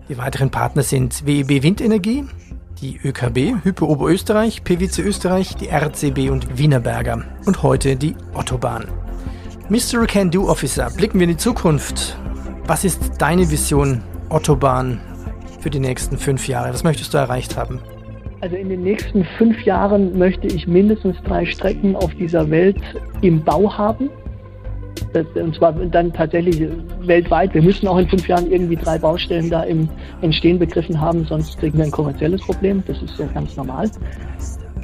Die 0.08 0.18
weiteren 0.18 0.50
Partner 0.50 0.82
sind 0.82 1.24
WEB 1.24 1.62
Windenergie, 1.62 2.24
die 2.80 2.98
ÖKB, 3.04 3.62
Hypo 3.64 3.86
Oberösterreich, 3.86 4.64
PwC 4.64 5.02
Österreich, 5.02 5.54
die 5.54 5.68
RCB 5.68 6.30
und 6.30 6.58
Wienerberger 6.58 7.22
und 7.46 7.62
heute 7.62 7.94
die 7.94 8.16
Autobahn. 8.34 8.88
Mr. 9.68 10.04
Can 10.08 10.32
Do 10.32 10.48
Officer, 10.48 10.90
blicken 10.90 11.20
wir 11.20 11.28
in 11.28 11.34
die 11.34 11.36
Zukunft. 11.36 12.16
Was 12.70 12.84
ist 12.84 13.20
deine 13.20 13.50
Vision 13.50 14.00
Autobahn 14.28 15.00
für 15.58 15.70
die 15.70 15.80
nächsten 15.80 16.16
fünf 16.16 16.46
Jahre? 16.46 16.72
Was 16.72 16.84
möchtest 16.84 17.12
du 17.12 17.18
erreicht 17.18 17.56
haben? 17.56 17.80
Also 18.42 18.54
in 18.54 18.68
den 18.68 18.84
nächsten 18.84 19.24
fünf 19.38 19.60
Jahren 19.64 20.16
möchte 20.16 20.46
ich 20.46 20.68
mindestens 20.68 21.16
drei 21.24 21.44
Strecken 21.46 21.96
auf 21.96 22.14
dieser 22.14 22.48
Welt 22.48 22.80
im 23.22 23.42
Bau 23.42 23.76
haben. 23.76 24.08
Und 25.34 25.56
zwar 25.56 25.72
dann 25.72 26.12
tatsächlich 26.12 26.62
weltweit. 27.00 27.54
Wir 27.54 27.62
müssen 27.62 27.88
auch 27.88 27.98
in 27.98 28.08
fünf 28.08 28.28
Jahren 28.28 28.48
irgendwie 28.52 28.76
drei 28.76 29.00
Baustellen 29.00 29.50
da 29.50 29.64
im 29.64 29.88
Entstehen 30.22 30.60
begriffen 30.60 31.00
haben, 31.00 31.24
sonst 31.24 31.58
kriegen 31.58 31.76
wir 31.76 31.86
ein 31.86 31.90
kommerzielles 31.90 32.40
Problem. 32.40 32.84
Das 32.86 33.02
ist 33.02 33.18
ja 33.18 33.26
ganz 33.34 33.56
normal. 33.56 33.90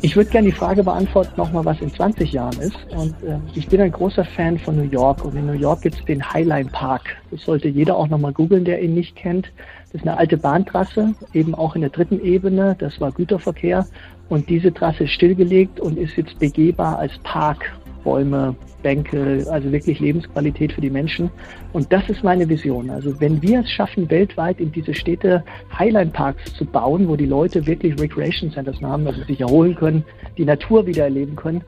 Ich 0.02 0.14
würde 0.14 0.30
gerne 0.30 0.50
die 0.50 0.54
Frage 0.54 0.84
beantworten, 0.84 1.32
nochmal, 1.36 1.64
was 1.64 1.80
in 1.80 1.92
20 1.92 2.32
Jahren 2.32 2.60
ist. 2.60 2.76
Und 2.90 3.14
äh, 3.22 3.38
ich 3.54 3.66
bin 3.66 3.80
ein 3.80 3.90
großer 3.90 4.24
Fan 4.24 4.58
von 4.58 4.76
New 4.76 4.90
York. 4.90 5.24
Und 5.24 5.36
in 5.36 5.46
New 5.46 5.52
York 5.52 5.82
gibt 5.82 5.96
es 5.96 6.04
den 6.04 6.22
Highline 6.32 6.68
Park. 6.70 7.16
Das 7.30 7.42
sollte 7.42 7.68
jeder 7.68 7.96
auch 7.96 8.08
nochmal 8.08 8.32
googeln, 8.32 8.64
der 8.64 8.82
ihn 8.82 8.94
nicht 8.94 9.16
kennt. 9.16 9.50
Das 9.92 10.02
ist 10.02 10.06
eine 10.06 10.18
alte 10.18 10.36
Bahntrasse, 10.36 11.14
eben 11.32 11.54
auch 11.54 11.74
in 11.74 11.80
der 11.80 11.90
dritten 11.90 12.20
Ebene. 12.20 12.76
Das 12.78 13.00
war 13.00 13.10
Güterverkehr. 13.10 13.86
Und 14.28 14.48
diese 14.50 14.72
Trasse 14.72 15.04
ist 15.04 15.12
stillgelegt 15.12 15.80
und 15.80 15.98
ist 15.98 16.16
jetzt 16.16 16.38
begehbar 16.38 16.98
als 16.98 17.16
Park. 17.22 17.72
Bäume, 18.06 18.54
Bänke, 18.84 19.44
also 19.50 19.72
wirklich 19.72 19.98
Lebensqualität 19.98 20.72
für 20.72 20.80
die 20.80 20.90
Menschen. 20.90 21.28
Und 21.72 21.92
das 21.92 22.08
ist 22.08 22.22
meine 22.22 22.48
Vision. 22.48 22.88
Also 22.88 23.20
wenn 23.20 23.42
wir 23.42 23.60
es 23.60 23.70
schaffen, 23.70 24.08
weltweit 24.08 24.60
in 24.60 24.70
diese 24.70 24.94
Städte 24.94 25.42
Highline 25.76 26.12
Parks 26.12 26.54
zu 26.54 26.64
bauen, 26.64 27.08
wo 27.08 27.16
die 27.16 27.26
Leute 27.26 27.66
wirklich 27.66 28.00
Recreation 28.00 28.52
Centers 28.52 28.80
haben, 28.80 29.08
also 29.08 29.24
sich 29.24 29.40
erholen 29.40 29.74
können, 29.74 30.04
die 30.38 30.44
Natur 30.44 30.86
wieder 30.86 31.02
erleben 31.02 31.34
können 31.34 31.62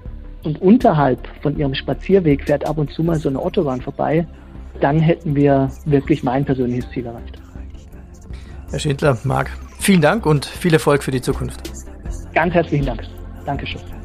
und 0.45 0.63
unterhalb 0.63 1.19
von 1.43 1.59
ihrem 1.59 1.75
Spazierweg 1.75 2.45
fährt 2.47 2.65
ab 2.69 2.79
und 2.79 2.93
zu 2.93 3.03
mal 3.03 3.17
so 3.17 3.29
eine 3.29 3.41
Autobahn 3.41 3.81
vorbei, 3.81 4.25
dann 4.81 5.01
hätten 5.01 5.35
wir 5.35 5.69
wirklich 5.87 6.23
mein 6.23 6.45
persönliches 6.45 6.89
Ziel 6.93 7.07
erreicht. 7.07 7.37
Herr 8.71 8.79
Schindler, 8.79 9.19
Marc, 9.25 9.51
vielen 9.81 10.03
Dank 10.03 10.25
und 10.25 10.47
viel 10.47 10.73
Erfolg 10.73 11.03
für 11.03 11.11
die 11.11 11.21
Zukunft. 11.21 11.61
Ganz 12.33 12.55
herzlichen 12.55 12.87
Dank. 12.87 13.03
Dankeschön. 13.45 13.98